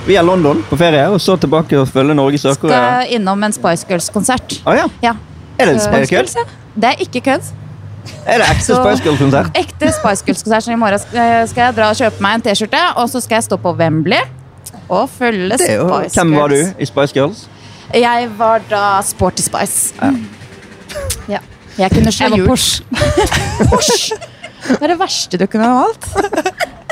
via 0.06 0.22
London 0.22 0.62
på 0.70 0.78
ferie, 0.78 1.08
og 1.10 1.18
så 1.26 1.34
tilbake 1.42 1.82
og 1.82 1.90
følge 1.90 2.14
Norge 2.14 2.44
Sør-Korea. 2.46 2.86
skal 3.02 3.18
innom 3.18 3.50
en 3.50 3.58
Spice 3.58 3.90
Girls-konsert. 3.90 4.60
Ah, 4.70 4.78
ja. 4.84 4.88
Ja. 5.02 5.18
Er 5.58 5.72
det 5.72 5.80
en 5.80 5.86
Spice 5.88 6.14
kødd? 6.14 6.56
Det 6.78 6.94
er 6.94 7.06
ikke 7.10 7.26
kødd. 7.32 7.54
Er 8.30 8.38
det 8.38 8.54
ekte 8.54 8.78
Spice 8.78 9.02
Girls-konsert? 9.02 9.50
Ekte 9.58 9.94
Spice 9.98 10.30
Girls-konsert. 10.30 10.70
Så 10.70 10.78
i 10.78 10.78
morgen 10.78 11.02
skal 11.02 11.64
jeg 11.66 11.78
dra 11.82 11.90
og 11.90 11.98
kjøpe 11.98 12.22
meg 12.22 12.38
en 12.38 12.46
T-skjorte, 12.46 12.88
og 13.02 13.10
så 13.10 13.26
skal 13.26 13.42
jeg 13.42 13.50
stå 13.50 13.58
på 13.66 13.74
Wembley 13.82 14.22
og 14.90 15.10
følge 15.10 15.58
Spice 15.58 15.82
Girls. 15.82 16.14
Hvem 16.14 16.36
var 16.36 16.54
du 16.54 16.58
i 16.80 16.86
Spice 16.86 17.14
Girls? 17.14 17.48
Jeg 17.94 18.30
var 18.38 18.64
da 18.70 18.86
Sporty 19.06 19.46
Spice. 19.46 19.94
Ja. 21.30 21.40
Jeg 21.78 21.92
kunne 21.92 22.12
var 22.20 22.38
hjul. 22.38 22.48
Porsche. 22.48 22.84
Porsche. 23.72 24.16
Det 24.66 24.82
er 24.82 24.94
det 24.94 25.00
verste 25.00 25.38
du 25.38 25.46
kunne 25.52 25.68
ha 25.68 25.84
valgt. 25.84 26.08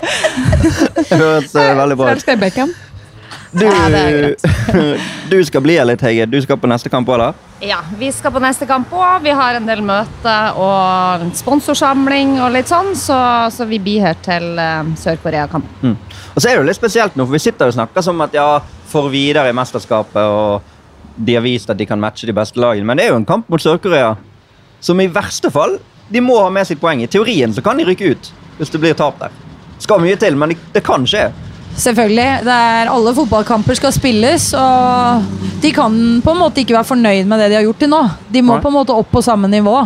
Det 0.03 1.15
høres 1.15 1.53
eh, 1.55 1.77
veldig 1.77 1.95
bra 1.95 2.11
ut. 2.11 2.73
Du, 3.53 3.63
Ja, 3.63 3.85
det 3.87 4.35
du 5.29 5.37
skal 5.45 5.61
bli 5.63 5.77
her 5.77 5.85
litt, 5.87 6.01
Hege. 6.03 6.25
Du 6.27 6.39
skal 6.41 6.57
på 6.59 6.67
neste 6.67 6.89
kamp 6.91 7.07
òg, 7.13 7.21
da? 7.21 7.29
Ja, 7.63 7.79
vi 7.99 8.09
skal 8.11 8.33
på 8.35 8.41
neste 8.43 8.67
kamp 8.67 8.91
òg. 8.91 9.23
Vi 9.23 9.31
har 9.37 9.59
en 9.59 9.69
del 9.69 9.83
møter 9.85 10.57
og 10.59 11.23
sponsorsamling 11.37 12.35
og 12.41 12.51
litt 12.57 12.71
sånn, 12.71 12.91
så, 12.99 13.17
så 13.53 13.67
vi 13.69 13.79
blir 13.83 14.03
her 14.09 14.17
til 14.25 14.57
uh, 14.57 14.81
Sør-Korea-kamp. 14.99 15.69
Mm. 15.85 15.95
Og 16.33 16.41
så 16.41 16.49
er 16.49 16.55
det 16.55 16.63
jo 16.63 16.67
litt 16.67 16.79
spesielt 16.79 17.17
nå, 17.17 17.25
for 17.27 17.35
vi 17.35 17.41
sitter 17.43 17.69
og 17.69 17.75
snakker 17.75 18.05
som 18.05 18.21
at 18.25 18.33
ja, 18.33 18.47
for 18.89 19.09
videre 19.13 19.51
i 19.51 19.55
mesterskapet, 19.55 20.17
og 20.17 20.61
de 21.15 21.35
har 21.37 21.45
vist 21.45 21.69
at 21.69 21.77
de 21.77 21.85
kan 21.85 22.01
matche 22.01 22.25
de 22.29 22.35
beste 22.35 22.59
lagene, 22.61 22.87
men 22.89 22.97
det 22.97 23.05
er 23.05 23.13
jo 23.13 23.19
en 23.21 23.29
kamp 23.29 23.49
mot 23.53 23.61
Sør-Korea 23.61 24.15
som 24.83 24.99
i 24.99 25.09
verste 25.13 25.51
fall 25.53 25.77
de 26.09 26.21
må 26.21 26.35
ha 26.41 26.49
med 26.51 26.67
sitt 26.67 26.81
poeng. 26.81 27.01
I 27.01 27.09
teorien 27.09 27.53
så 27.53 27.63
kan 27.63 27.79
de 27.79 27.85
rykke 27.87 28.13
ut 28.13 28.31
hvis 28.57 28.73
det 28.73 28.81
blir 28.81 28.97
tap 28.97 29.19
der. 29.21 29.33
Skal 29.81 30.01
mye 30.03 30.17
til, 30.19 30.35
men 30.37 30.53
det, 30.53 30.59
det 30.75 30.83
kan 30.85 31.05
skje. 31.09 31.29
Selvfølgelig. 31.73 32.45
Det 32.45 32.53
er, 32.53 32.89
alle 32.91 33.13
fotballkamper 33.17 33.77
skal 33.77 33.93
spilles, 33.95 34.49
og 34.57 35.23
de 35.63 35.71
kan 35.73 35.93
på 36.23 36.33
en 36.33 36.41
måte 36.41 36.61
ikke 36.61 36.75
være 36.77 36.89
fornøyd 36.91 37.29
med 37.29 37.41
det 37.41 37.51
de 37.51 37.57
har 37.59 37.65
gjort 37.65 37.81
til 37.81 37.91
nå. 37.91 38.01
De 38.33 38.43
må 38.45 38.59
på 38.61 38.69
en 38.69 38.77
måte 38.77 38.95
opp 38.95 39.09
på 39.13 39.23
samme 39.25 39.49
nivå. 39.51 39.77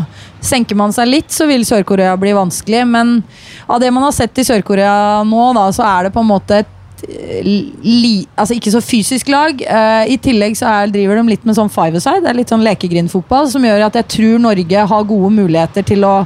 Senker 0.44 0.78
man 0.80 0.94
seg 0.96 1.10
litt, 1.10 1.30
så 1.34 1.48
vil 1.50 1.66
Sør-Korea 1.68 2.16
bli 2.20 2.34
vanskelig. 2.36 2.84
Men 2.90 3.22
av 3.68 3.80
det 3.84 3.92
man 3.94 4.06
har 4.08 4.16
sett 4.16 4.38
i 4.38 4.46
Sør-Korea 4.48 5.24
nå, 5.28 5.46
da, 5.58 5.70
så 5.76 5.86
er 5.88 6.08
det 6.08 6.16
på 6.16 6.26
en 6.26 6.30
måte 6.30 6.60
et 6.62 7.08
eh, 7.08 7.48
li, 7.48 8.28
altså 8.36 8.58
ikke 8.58 8.76
så 8.76 8.84
fysisk 8.84 9.32
lag. 9.32 9.64
Uh, 9.64 10.04
I 10.12 10.20
tillegg 10.22 10.60
så 10.60 10.68
er, 10.74 10.92
driver 10.94 11.22
de 11.22 11.32
litt 11.32 11.48
med 11.48 11.58
sånn 11.58 11.72
five-a-side, 11.72 12.36
litt 12.36 12.52
sånn 12.52 12.68
lekegrindfotball, 12.68 13.48
som 13.54 13.66
gjør 13.66 13.88
at 13.88 14.02
jeg 14.02 14.12
tror 14.18 14.46
Norge 14.50 14.86
har 14.92 15.10
gode 15.16 15.34
muligheter 15.40 15.88
til 15.88 16.06
å 16.06 16.18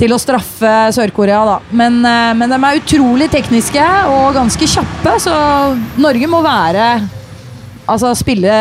til 0.00 0.14
å 0.14 0.20
straffe 0.20 0.72
Sør-Korea, 0.96 1.40
da. 1.44 1.56
Men, 1.76 2.00
eh, 2.04 2.32
men 2.34 2.50
de 2.50 2.58
er 2.58 2.80
utrolig 2.80 3.30
tekniske 3.32 3.86
og 4.08 4.34
ganske 4.38 4.68
kjappe, 4.74 5.16
så 5.20 5.34
Norge 6.00 6.30
må 6.30 6.42
være 6.44 6.90
Altså 7.90 8.12
spille 8.14 8.52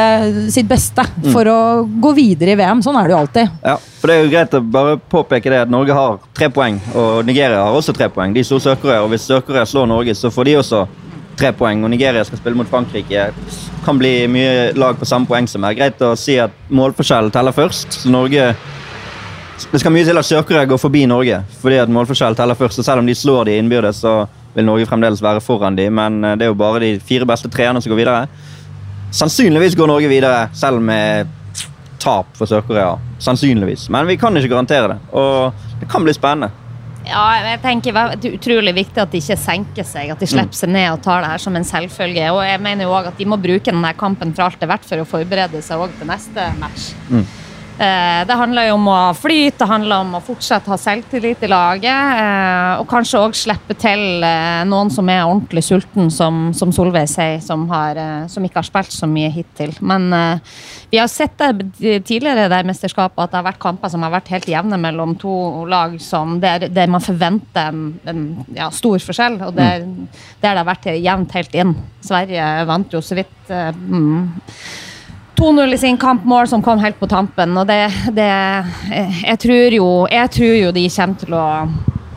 sitt 0.50 0.66
beste 0.66 1.04
for 1.30 1.46
å 1.46 1.58
gå 1.86 2.14
videre 2.18 2.56
i 2.56 2.58
VM. 2.58 2.80
Sånn 2.82 2.96
er 2.98 3.06
det 3.06 3.14
jo 3.14 3.20
alltid. 3.20 3.52
Ja, 3.62 3.76
for 4.00 4.10
det 4.10 4.16
er 4.16 4.24
jo 4.24 4.32
greit 4.32 4.56
å 4.58 4.62
bare 4.74 4.96
påpeke 4.98 5.52
det 5.54 5.60
at 5.68 5.70
Norge 5.70 5.94
har 5.94 6.16
tre 6.34 6.48
poeng, 6.50 6.80
og 6.98 7.28
Nigeria 7.28 7.60
har 7.62 7.78
også 7.78 7.94
tre 7.94 8.08
poeng. 8.10 8.34
De 8.34 8.42
slo 8.48 8.58
Sør-Korea, 8.64 9.04
og 9.04 9.12
hvis 9.14 9.28
Sør-Korea 9.30 9.68
slår 9.70 9.86
Norge, 9.92 10.16
så 10.18 10.32
får 10.34 10.50
de 10.50 10.56
også 10.64 10.82
tre 11.38 11.52
poeng. 11.54 11.84
Og 11.86 11.94
Nigeria 11.94 12.26
skal 12.26 12.42
spille 12.42 12.58
mot 12.58 12.72
Frankrike. 12.72 13.28
Kan 13.86 14.02
bli 14.02 14.16
mye 14.32 14.72
lag 14.80 14.98
på 14.98 15.06
samme 15.06 15.30
poeng 15.30 15.46
som 15.52 15.68
er. 15.68 15.78
Greit 15.78 16.02
å 16.02 16.16
si 16.18 16.40
at 16.42 16.56
målforskjellen 16.74 17.30
teller 17.36 17.54
først. 17.54 18.02
Så 18.02 18.10
Norge 18.10 18.56
Det 19.72 19.80
skal 19.82 19.94
mye 19.94 20.06
til 20.08 20.18
at 20.18 20.26
Sør-Korea 20.26 20.66
går 20.70 20.80
forbi 20.82 21.04
Norge, 21.10 21.42
fordi 21.62 21.82
at 21.82 21.92
målforskjell 21.92 22.38
teller 22.38 22.58
først. 22.58 22.80
Og 22.80 22.86
selv 22.88 23.04
om 23.04 23.10
de 23.10 23.16
slår 23.16 23.50
de 23.50 23.58
innbyrdes, 23.60 24.00
så 24.06 24.14
vil 24.56 24.66
Norge 24.66 24.88
fremdeles 24.90 25.22
være 25.22 25.44
foran 25.44 25.76
de, 25.78 25.90
men 25.94 26.24
eh, 26.24 26.38
det 26.40 26.48
er 26.48 26.54
jo 26.54 26.58
bare 26.58 26.82
de 26.84 26.94
fire 27.06 27.28
beste 27.30 27.52
treerne 27.54 27.82
som 27.82 27.92
går 27.92 28.02
videre. 28.02 28.24
Sannsynligvis 29.12 29.76
går 29.78 29.92
Norge 29.92 30.10
videre, 30.10 30.48
selv 30.58 30.82
med 30.82 31.30
tap 32.00 32.32
for 32.38 32.50
Sør-Korea. 32.50 32.96
Sannsynligvis. 33.20 33.90
Men 33.90 34.08
vi 34.08 34.18
kan 34.18 34.38
ikke 34.38 34.54
garantere 34.54 34.94
det. 34.94 34.98
Og 35.12 35.54
det 35.82 35.90
kan 35.92 36.06
bli 36.06 36.16
spennende. 36.16 36.52
Ja, 37.10 37.24
jeg 37.42 37.62
tenker 37.64 37.96
Det 38.22 38.30
er 38.30 38.38
utrolig 38.38 38.74
viktig 38.76 39.02
at 39.02 39.12
de 39.12 39.22
ikke 39.22 39.38
senker 39.40 39.88
seg, 39.88 40.12
at 40.14 40.22
de 40.22 40.28
slipper 40.30 40.56
seg 40.56 40.70
ned 40.70 40.92
og 40.92 41.02
tar 41.04 41.24
det 41.24 41.32
her 41.34 41.42
som 41.42 41.56
en 41.58 41.66
selvfølge. 41.66 42.32
Og 42.36 42.42
jeg 42.46 42.62
mener 42.64 42.86
jo 42.86 42.96
også 42.96 43.14
at 43.14 43.22
de 43.22 43.28
må 43.30 43.40
bruke 43.42 43.72
denne 43.72 43.94
kampen 43.98 44.34
for 44.36 44.46
alt 44.46 44.60
det 44.60 44.68
er 44.68 44.74
verdt 44.76 44.90
for 44.90 45.04
å 45.04 45.08
forberede 45.10 45.64
seg 45.66 45.86
til 46.00 46.12
neste 46.12 46.50
match. 46.62 46.92
Mm. 47.10 47.26
Eh, 47.80 48.26
Det 48.28 48.36
handler 48.36 48.66
jo 48.68 48.74
om 48.76 48.88
å 48.92 49.14
flyte, 49.16 49.62
det 49.62 49.68
handler 49.70 50.02
om 50.04 50.16
å 50.18 50.20
fortsatt 50.24 50.66
ha 50.68 50.76
selvtillit 50.78 51.44
i 51.44 51.48
laget. 51.48 51.86
eh, 52.20 52.80
Og 52.82 52.88
kanskje 52.88 53.22
òg 53.24 53.36
slippe 53.40 53.76
til 53.80 54.24
eh, 54.24 54.66
noen 54.68 54.92
som 54.92 55.08
er 55.10 55.24
ordentlig 55.24 55.64
sulten, 55.64 56.10
som, 56.12 56.52
som 56.54 56.74
Solveig 56.76 57.08
sier, 57.08 57.40
som, 57.40 57.64
har, 57.70 58.28
som 58.28 58.44
ikke 58.44 58.60
har 58.60 58.68
spilt 58.68 58.92
så 58.92 59.08
mye 59.08 59.30
hittil. 59.32 59.72
Men 59.80 60.10
vi 60.92 60.98
har 61.00 61.08
sett 61.08 61.38
det 61.38 62.04
tidligere 62.04 62.60
i 62.60 62.68
mesterskapet 62.68 63.24
at 63.24 63.32
det 63.32 63.40
har 63.40 63.48
vært 63.48 63.62
kamper 63.64 63.90
som 63.94 64.04
har 64.04 64.12
vært 64.12 64.32
helt 64.34 64.50
jevne 64.52 64.78
mellom 64.82 65.16
to 65.20 65.66
lag 65.70 65.96
som 66.02 66.40
der, 66.44 66.68
der 66.68 66.92
man 66.92 67.02
forventer 67.04 67.70
en, 67.72 68.00
en 68.06 68.26
ja, 68.58 68.70
stor 68.76 69.00
forskjell, 69.00 69.40
og 69.48 69.56
der, 69.56 69.88
der 70.42 70.52
det 70.52 70.58
har 70.58 70.68
vært 70.68 70.92
jevnt 71.00 71.32
helt 71.38 71.56
inn. 71.56 71.76
Sverige 72.04 72.52
vant 72.68 72.92
jo 72.94 73.02
så 73.06 73.16
vidt 73.20 73.52
mm, 73.54 74.30
2-0 75.40 75.74
i 75.74 75.78
sin 75.78 75.98
kampmål, 75.98 76.48
som 76.48 76.62
kom 76.62 76.80
helt 76.84 77.00
på 77.00 77.08
tampen. 77.08 77.58
Og 77.58 77.68
det, 77.68 77.82
det 78.16 78.30
jeg, 78.92 79.38
tror 79.40 79.76
jo, 79.78 79.90
jeg 80.12 80.32
tror 80.36 80.56
jo 80.60 80.72
de 80.76 80.88
kommer 80.96 81.22
til 81.22 81.38
å 81.38 81.46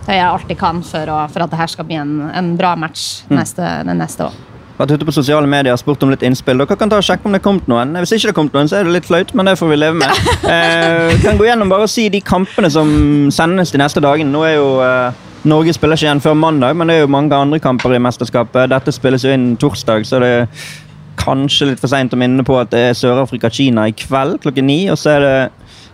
gjøre 0.09 0.31
alt 0.33 0.49
de 0.51 0.57
kan 0.59 0.81
for, 0.83 1.13
å, 1.13 1.21
for 1.31 1.45
at 1.45 1.53
det 1.53 1.61
her 1.61 1.71
skal 1.71 1.87
bli 1.87 2.01
en, 2.03 2.17
en 2.35 2.57
bra 2.59 2.75
match 2.75 3.23
neste, 3.31 3.63
den 3.87 4.03
neste 4.03 4.27
år. 4.27 4.41
Vært 4.81 4.97
ute 4.97 5.07
på 5.07 5.15
sosiale 5.15 5.47
medier 5.47 5.77
og 5.77 5.79
spurt 5.79 6.03
om 6.03 6.11
litt 6.11 6.25
innspill. 6.27 6.59
Dere 6.59 6.79
kan 6.79 6.91
ta 6.91 6.99
og 6.99 7.07
sjekke 7.07 7.29
om 7.29 7.35
det 7.35 7.39
er 7.39 7.45
kommet 7.45 7.69
noen. 7.71 7.93
Hvis 8.03 8.17
ikke 8.17 8.27
det 8.27 8.33
er 8.33 8.39
kommet 8.41 8.57
noen, 8.57 8.71
så 8.71 8.81
er 8.81 8.89
det 8.89 8.97
litt 8.97 9.07
flaut, 9.07 9.31
men 9.39 9.47
det 9.47 9.59
får 9.61 9.71
vi 9.71 9.83
leve 9.83 10.01
med. 10.03 10.23
Eh, 10.53 11.13
kan 11.23 11.39
gå 11.39 11.47
gjennom 11.47 11.71
bare 11.71 11.87
og 11.87 11.91
si 11.91 12.09
de 12.13 12.19
kampene 12.21 12.69
som 12.73 12.89
sendes 13.33 13.71
de 13.73 13.79
neste 13.81 14.03
dagene. 14.03 14.33
Nå 14.35 14.43
er 14.45 14.57
jo 14.57 14.67
eh, 14.85 15.21
Norge 15.49 15.73
spiller 15.75 15.97
ikke 15.97 16.07
igjen 16.07 16.23
før 16.23 16.35
mandag, 16.39 16.75
men 16.77 16.91
det 16.91 16.97
er 16.97 17.05
jo 17.05 17.13
mange 17.15 17.35
andre 17.35 17.59
kamper 17.63 17.95
i 17.97 18.01
mesterskapet. 18.03 18.69
Dette 18.71 18.93
spilles 18.95 19.25
jo 19.25 19.33
inn 19.33 19.53
torsdag, 19.59 20.05
så 20.07 20.21
det 20.23 20.33
kanskje 21.21 21.71
litt 21.71 21.83
for 21.83 21.93
seint 21.93 22.15
å 22.15 22.21
minne 22.21 22.45
på 22.47 22.57
at 22.61 22.71
det 22.73 22.85
er 22.91 22.97
Sør-Afrika-Kina 22.99 23.89
i 23.91 23.97
kveld 23.97 24.41
klokken 24.45 24.69
ni. 24.69 24.85
Og 24.93 24.99
så 25.01 25.17
er 25.17 25.27
det 25.27 25.37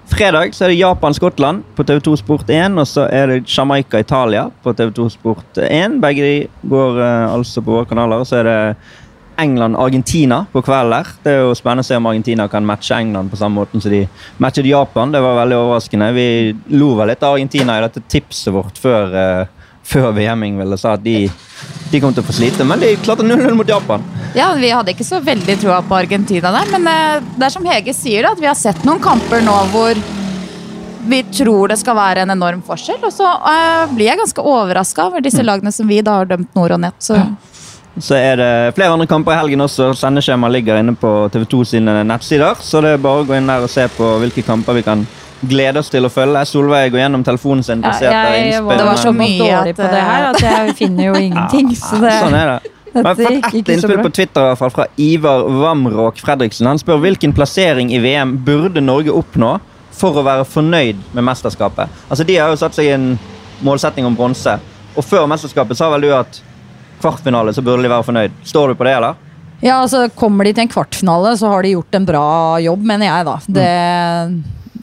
fredag 0.08 0.54
så 0.56 0.66
er 0.66 0.72
det 0.72 0.78
Japan-Skottland 0.80 1.64
på 1.76 1.84
TV2 1.88 2.16
Sport 2.20 2.52
1. 2.52 2.78
Og 2.80 2.88
så 2.88 3.08
er 3.12 3.32
det 3.32 3.42
Jamaica-Italia 3.46 4.48
på 4.64 4.74
TV2 4.76 5.10
Sport 5.16 5.60
1. 5.64 5.98
Begge 6.04 6.24
de 6.24 6.38
går 6.70 7.02
uh, 7.02 7.34
altså 7.34 7.64
på 7.64 7.76
våre 7.76 7.88
kanaler. 7.90 8.22
Og 8.22 8.28
så 8.28 8.40
er 8.40 8.48
det 8.48 8.58
England-Argentina 9.38 10.44
på 10.52 10.62
kvelden 10.66 10.96
der. 10.96 11.10
Det 11.22 11.32
er 11.32 11.44
jo 11.44 11.54
spennende 11.54 11.84
å 11.86 11.88
se 11.88 11.98
om 11.98 12.08
Argentina 12.10 12.48
kan 12.50 12.66
matche 12.66 12.96
England 12.98 13.30
på 13.30 13.38
samme 13.38 13.60
måten 13.60 13.82
som 13.82 13.92
de 13.92 14.02
matchet 14.42 14.66
Japan. 14.66 15.12
Det 15.14 15.22
var 15.22 15.38
veldig 15.42 15.60
overraskende. 15.60 16.10
Vi 16.16 16.28
lo 16.74 16.94
vel 16.98 17.12
litt 17.12 17.22
av 17.22 17.36
Argentina 17.36 17.78
i 17.78 17.84
dette 17.86 18.02
tipset 18.10 18.54
vårt 18.54 18.80
før, 18.82 19.14
uh, 19.14 19.76
før 19.86 20.10
VM, 20.16 20.42
Ingvild, 20.48 20.74
og 20.74 20.82
sa 20.82 20.96
at 20.98 21.04
de, 21.06 21.28
de 21.90 22.00
kom 22.02 22.14
til 22.14 22.22
å 22.24 22.28
få 22.28 22.36
slite. 22.36 22.64
Men 22.68 22.80
de 22.82 22.92
klarte 23.04 23.24
0-0 23.26 23.54
mot 23.56 23.68
Japan. 23.68 24.04
Ja, 24.36 24.52
Vi 24.58 24.70
hadde 24.70 24.92
ikke 24.92 25.06
så 25.06 25.20
veldig 25.24 25.58
troa 25.62 25.80
på 25.82 25.96
Argentina 25.98 26.52
der, 26.54 26.70
men 26.74 26.88
eh, 26.90 27.26
det 27.36 27.48
er 27.48 27.54
som 27.54 27.66
Hege 27.68 27.94
sier, 27.96 28.26
da, 28.26 28.34
at 28.36 28.42
vi 28.42 28.50
har 28.50 28.58
sett 28.58 28.84
noen 28.88 29.00
kamper 29.02 29.44
nå 29.44 29.56
hvor 29.72 30.00
vi 31.08 31.22
tror 31.32 31.70
det 31.72 31.78
skal 31.80 31.96
være 31.96 32.24
en 32.26 32.34
enorm 32.34 32.60
forskjell, 32.66 33.00
og 33.06 33.12
så 33.14 33.28
eh, 33.48 33.84
blir 33.94 34.10
jeg 34.10 34.20
ganske 34.20 34.44
overraska 34.44 35.06
over 35.08 35.24
disse 35.24 35.44
lagene 35.46 35.72
som 35.72 35.88
vi 35.88 36.02
da 36.04 36.18
har 36.20 36.28
dømt 36.28 36.52
nord 36.58 36.76
og 36.76 36.82
nett. 36.84 36.98
Så 37.00 37.16
Så 37.98 38.14
er 38.14 38.36
det 38.38 38.74
flere 38.76 38.92
andre 38.94 39.08
kamper 39.10 39.32
i 39.34 39.38
helgen 39.40 39.64
også. 39.64 39.88
Sendeskjema 39.98 40.46
ligger 40.52 40.78
inne 40.78 40.92
på 40.94 41.08
TV2 41.34 41.64
sine 41.66 41.96
nettsider. 42.06 42.60
Så 42.62 42.78
det 42.84 42.92
er 42.94 43.00
bare 43.02 43.24
å 43.24 43.26
gå 43.26 43.34
inn 43.34 43.48
der 43.50 43.64
og 43.66 43.72
se 43.72 43.88
på 43.90 44.10
hvilke 44.22 44.44
kamper 44.46 44.76
vi 44.76 44.84
kan 44.86 45.02
glede 45.40 45.78
oss 45.82 45.90
til 45.92 46.06
å 46.06 46.10
følge. 46.10 46.42
Solveig 46.48 46.90
går 46.92 47.02
gjennom 47.04 47.24
telefonen 47.26 47.62
sin. 47.66 47.84
Ja, 47.84 47.92
jeg, 48.02 48.48
i 48.48 48.50
jeg 48.54 48.64
var, 48.66 48.80
Det 48.80 48.88
var 48.88 49.00
så 49.02 49.12
mye 49.14 49.38
dårlig 49.38 49.76
på 49.78 49.86
det 49.92 50.02
her 50.08 50.26
at 50.32 50.42
jeg 50.42 50.74
finner 50.80 51.10
jo 51.10 51.14
ingenting. 51.28 51.70
Så 51.78 52.00
det, 52.02 52.16
Sånn 52.24 52.36
er 52.38 52.52
det. 52.56 52.74
Jeg 52.88 53.04
har 53.04 53.18
fått 53.18 53.52
ett 53.60 53.68
innspill 53.68 53.98
på 54.00 54.10
Twitter 54.16 54.40
i 54.40 54.48
hvert 54.48 54.58
fall, 54.62 54.70
fra 54.72 54.86
Ivar 54.96 55.42
Vamråk 55.60 56.22
Fredriksen. 56.24 56.66
Han 56.66 56.80
spør 56.80 57.02
hvilken 57.02 57.34
plassering 57.36 57.92
i 57.94 58.00
VM 58.02 58.32
burde 58.46 58.80
Norge 58.82 59.12
oppnå 59.12 59.50
for 59.94 60.16
å 60.18 60.24
være 60.24 60.46
fornøyd 60.48 61.02
med 61.14 61.26
mesterskapet. 61.28 61.92
Altså 62.08 62.24
De 62.26 62.38
har 62.40 62.48
jo 62.50 62.58
satt 62.58 62.74
seg 62.74 62.88
en 62.94 63.10
målsetting 63.66 64.08
om 64.08 64.16
bronse, 64.16 64.56
og 64.96 65.04
før 65.04 65.28
mesterskapet 65.30 65.78
sa 65.78 65.90
vel 65.92 66.08
du 66.08 66.10
at 66.16 66.40
kvartfinale 67.02 67.52
så 67.54 67.62
burde 67.62 67.84
de 67.84 67.92
være 67.92 68.08
fornøyd. 68.08 68.38
Står 68.48 68.72
du 68.72 68.78
på 68.80 68.88
det, 68.88 68.96
eller? 68.98 69.20
Ja, 69.60 69.80
altså 69.82 70.06
Kommer 70.14 70.48
de 70.48 70.54
til 70.56 70.64
en 70.64 70.70
kvartfinale, 70.72 71.36
så 71.38 71.52
har 71.52 71.66
de 71.66 71.76
gjort 71.76 71.98
en 71.98 72.06
bra 72.08 72.26
jobb, 72.62 72.84
mener 72.88 73.10
jeg. 73.10 73.28
da. 73.28 73.36
Det, 73.58 73.68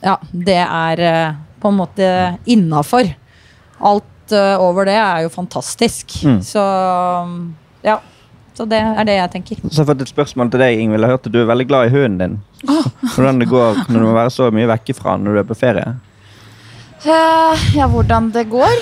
ja, 0.06 0.16
det 0.32 0.60
er 0.64 1.02
eh, 1.10 1.38
på 1.62 1.72
en 1.74 1.80
måte 1.82 2.10
innafor. 2.46 3.10
Alt 3.86 4.34
eh, 4.36 4.56
over 4.62 4.88
det 4.88 4.98
er 5.02 5.24
jo 5.26 5.32
fantastisk. 5.34 6.20
Mm. 6.24 6.42
Så 6.46 6.66
ja. 7.86 8.00
Så 8.56 8.64
det 8.72 8.78
er 8.80 9.04
det 9.04 9.18
jeg 9.18 9.32
tenker. 9.34 9.58
Så 9.68 9.82
har 9.82 9.88
fått 9.90 10.06
et 10.06 10.12
spørsmål 10.14 10.48
til 10.54 10.62
deg, 10.64 10.80
Ingvild. 10.80 11.04
Jeg 11.04 11.10
har 11.12 11.18
hørt 11.18 11.26
at 11.28 11.34
du 11.34 11.42
er 11.42 11.48
veldig 11.50 11.66
glad 11.68 11.90
i 11.90 11.92
hunden 11.92 12.20
din. 12.22 12.36
Hvordan 13.16 13.42
det 13.42 13.50
går 13.52 13.82
når 13.90 13.98
du 14.00 14.06
må 14.08 14.14
være 14.16 14.32
så 14.32 14.48
mye 14.56 14.70
vekke 14.72 14.96
fra 14.96 15.18
når 15.20 15.36
du 15.36 15.42
er 15.42 15.50
på 15.50 15.58
ferie? 15.60 15.96
eh, 17.06 17.66
ja, 17.76 17.88
hvordan 17.92 18.32
det 18.34 18.46
går? 18.50 18.78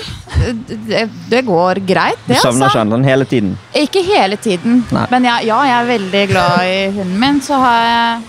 Det, 0.88 1.02
det 1.30 1.42
går 1.44 1.80
greit, 1.86 2.20
Du 2.26 2.32
det, 2.32 2.38
savner 2.40 2.66
altså. 2.66 2.70
ikke 2.70 2.78
han 2.84 2.94
sånn 2.94 3.08
hele 3.08 3.26
tiden? 3.28 3.50
Ikke 3.76 4.02
hele 4.06 4.38
tiden, 4.40 4.78
Nei. 4.94 5.04
men 5.12 5.26
ja, 5.28 5.34
ja, 5.44 5.58
jeg 5.68 5.76
er 5.80 5.90
veldig 5.90 6.22
glad 6.30 6.64
i 6.70 6.78
hunden 6.94 7.18
min. 7.20 7.42
Så 7.44 7.58
har 7.60 7.82
jeg 7.84 8.22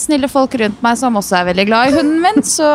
snille 0.00 0.28
folk 0.32 0.54
rundt 0.60 0.82
meg 0.84 0.98
som 0.98 1.16
også 1.18 1.40
er 1.40 1.48
veldig 1.52 1.66
glad 1.68 1.90
i 1.90 1.96
hunden 1.98 2.20
min. 2.24 2.42
Så 2.46 2.66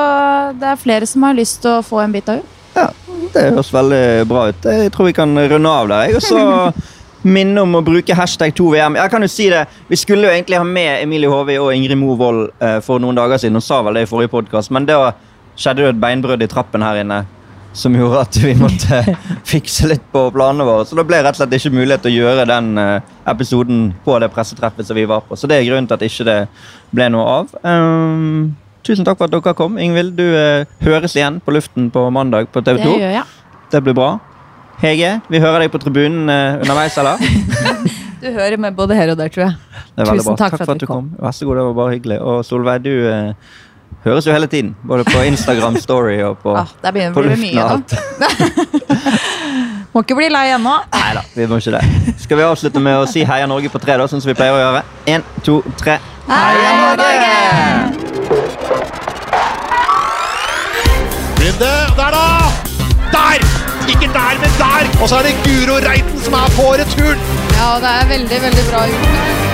det 0.61 0.71
er 0.73 0.81
flere 0.81 1.09
som 1.09 1.27
har 1.27 1.37
lyst 1.37 1.61
til 1.63 1.79
å 1.79 1.85
få 1.85 2.01
en 2.03 2.15
bit 2.15 2.29
av 2.29 2.39
henne. 2.39 2.57
Ja, 2.71 2.87
det 3.33 3.45
høres 3.49 3.73
veldig 3.73 4.03
bra 4.29 4.47
ut. 4.51 4.65
Jeg 4.65 4.91
tror 4.95 5.09
vi 5.09 5.15
kan 5.17 5.35
runde 5.35 5.75
av 5.81 5.89
der. 5.91 6.15
Og 6.15 6.23
så 6.23 6.41
minne 7.35 7.61
om 7.61 7.75
å 7.77 7.83
bruke 7.85 8.15
hashtag 8.17 8.53
2VM. 8.57 8.97
Jeg 8.97 9.13
kan 9.13 9.25
jo 9.25 9.29
si 9.29 9.49
det, 9.51 9.65
Vi 9.87 9.99
skulle 9.99 10.27
jo 10.27 10.33
egentlig 10.33 10.57
ha 10.57 10.65
med 10.65 11.03
Emilie 11.03 11.29
Håvi 11.29 11.57
og 11.61 11.73
Ingrid 11.75 11.99
Mo 11.99 12.15
Wold 12.17 12.49
eh, 12.59 12.79
for 12.85 13.01
noen 13.03 13.17
dager 13.17 13.41
siden. 13.41 13.59
Hun 13.59 13.65
sa 13.65 13.81
vel 13.85 13.99
det 13.99 14.07
i 14.07 14.09
forrige 14.09 14.33
podkast, 14.33 14.71
men 14.73 14.87
da 14.89 15.11
skjedde 15.59 15.85
jo 15.85 15.91
et 15.91 16.01
beinbrudd 16.01 16.41
i 16.41 16.49
trappen 16.49 16.85
her 16.85 17.03
inne. 17.03 17.23
Som 17.73 17.95
gjorde 17.95 18.21
at 18.25 18.37
vi 18.43 18.53
måtte 18.59 19.01
fikse 19.51 19.89
litt 19.91 20.03
på 20.11 20.25
planene 20.35 20.65
våre. 20.67 20.85
Så 20.87 20.97
det 20.97 21.05
ble 21.09 21.21
rett 21.21 21.35
og 21.35 21.41
slett 21.41 21.55
ikke 21.57 21.73
mulighet 21.75 22.03
til 22.05 22.13
å 22.13 22.25
gjøre 22.25 22.47
den 22.49 22.71
eh, 22.81 23.13
episoden 23.31 23.85
på 24.05 24.17
det 24.23 24.31
pressetreffet 24.33 24.87
som 24.87 24.99
vi 24.99 25.07
var 25.09 25.23
på. 25.27 25.37
Så 25.39 25.49
det 25.49 25.59
er 25.59 25.69
grunnen 25.69 25.87
til 25.89 25.99
at 25.99 26.07
ikke 26.07 26.27
det 26.27 26.39
ble 26.91 27.07
noe 27.13 27.37
av. 27.39 27.55
Um, 27.63 28.51
tusen 28.87 29.07
takk 29.07 29.21
for 29.21 29.29
at 29.29 29.35
dere 29.35 29.55
kom. 29.57 29.79
Ingvild, 29.81 30.17
du 30.19 30.27
uh, 30.35 30.67
høres 30.83 31.15
igjen 31.15 31.39
på 31.43 31.55
luften 31.55 31.89
på 31.93 32.09
mandag 32.13 32.51
på 32.51 32.63
TV 32.65 32.83
2. 32.83 32.99
Det. 32.99 33.25
Det 33.71 33.83
blir 33.85 33.97
bra. 33.97 34.11
Hege, 34.81 35.19
vi 35.29 35.39
hører 35.39 35.63
deg 35.63 35.73
på 35.73 35.79
tribunen 35.81 36.27
uh, 36.27 36.61
underveis, 36.61 36.97
eller? 36.99 37.21
Du 38.21 38.27
hører 38.29 38.57
med 38.61 38.75
både 38.77 38.93
her 38.93 39.09
og 39.09 39.17
der, 39.17 39.31
tror 39.33 39.47
jeg. 39.47 39.53
Tusen 39.97 40.35
takk, 40.37 40.53
takk 40.53 40.61
for 40.61 40.75
at 40.75 40.81
du 40.81 40.85
du 40.85 40.89
kom. 40.89 41.07
Vær 41.17 41.33
så 41.33 41.47
god, 41.47 41.57
det 41.57 41.63
var 41.65 41.77
bare 41.79 41.93
hyggelig. 41.95 42.19
Og 42.21 42.43
Solveig, 42.45 42.83
du 42.85 42.91
eh, 43.09 43.33
høres 44.05 44.25
jo 44.27 44.33
hele 44.33 44.47
tiden. 44.47 44.75
Både 44.87 45.03
på 45.07 45.21
Instagram 45.27 45.77
Story 45.81 46.19
og 46.25 46.37
på, 46.43 46.55
Ah, 46.57 46.65
Der 46.83 46.91
begynner 46.91 47.13
på 47.13 47.19
å 47.19 47.23
bli 47.23 47.35
luften 47.35 47.55
mye 47.55 47.63
og 47.63 47.71
alt. 47.71 47.93
Må 49.93 50.01
ikke 50.05 50.15
bli 50.15 50.29
lei 50.31 50.45
ennå. 50.55 50.71
Nei 50.93 51.09
da, 51.17 51.21
vi 51.35 51.45
må 51.51 51.57
ikke 51.59 51.73
det. 51.75 52.13
Skal 52.23 52.37
vi 52.39 52.43
avslutte 52.47 52.79
med 52.79 52.95
å 53.01 53.07
si 53.11 53.25
heia 53.27 53.43
Norge 53.51 53.67
på 53.73 53.81
tre, 53.83 53.97
da, 53.99 54.05
sånn 54.07 54.21
som 54.23 54.31
vi 54.31 54.37
pleier 54.39 54.55
å 54.55 54.61
gjøre? 54.61 54.83
Én, 55.11 55.25
to, 55.43 55.57
tre. 55.81 55.97
Heia 56.29 56.95
Norge! 56.95 58.41
Runde, 61.41 61.71
der 61.99 62.11
da! 62.15 62.25
Der! 63.11 63.43
Ikke 63.91 64.07
der, 64.15 64.39
men 64.41 64.51
der! 64.63 64.87
Og 65.03 65.09
så 65.11 65.19
er 65.19 65.27
det 65.27 65.35
Guro 65.43 65.75
Reiten 65.83 66.19
som 66.23 66.33
er 66.39 66.55
på 66.55 66.71
returen. 66.79 67.19
Ja, 67.59 67.73
det 67.83 67.95
er 67.99 68.11
veldig, 68.15 68.41
veldig 68.47 68.69
bra 68.71 68.85
gjort. 68.93 69.50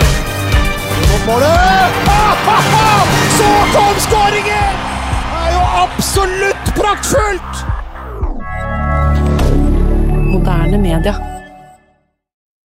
Mot 1.12 1.26
målet! 1.28 1.92
Ah! 2.08 3.04
Så 3.38 3.50
kom 3.74 3.96
skåringen! 4.00 4.76
Det 5.32 5.40
er 5.46 5.54
jo 5.54 5.64
absolutt 5.84 6.76
praktfullt! 6.76 7.66
Moderne 10.32 10.78
media. 10.78 11.37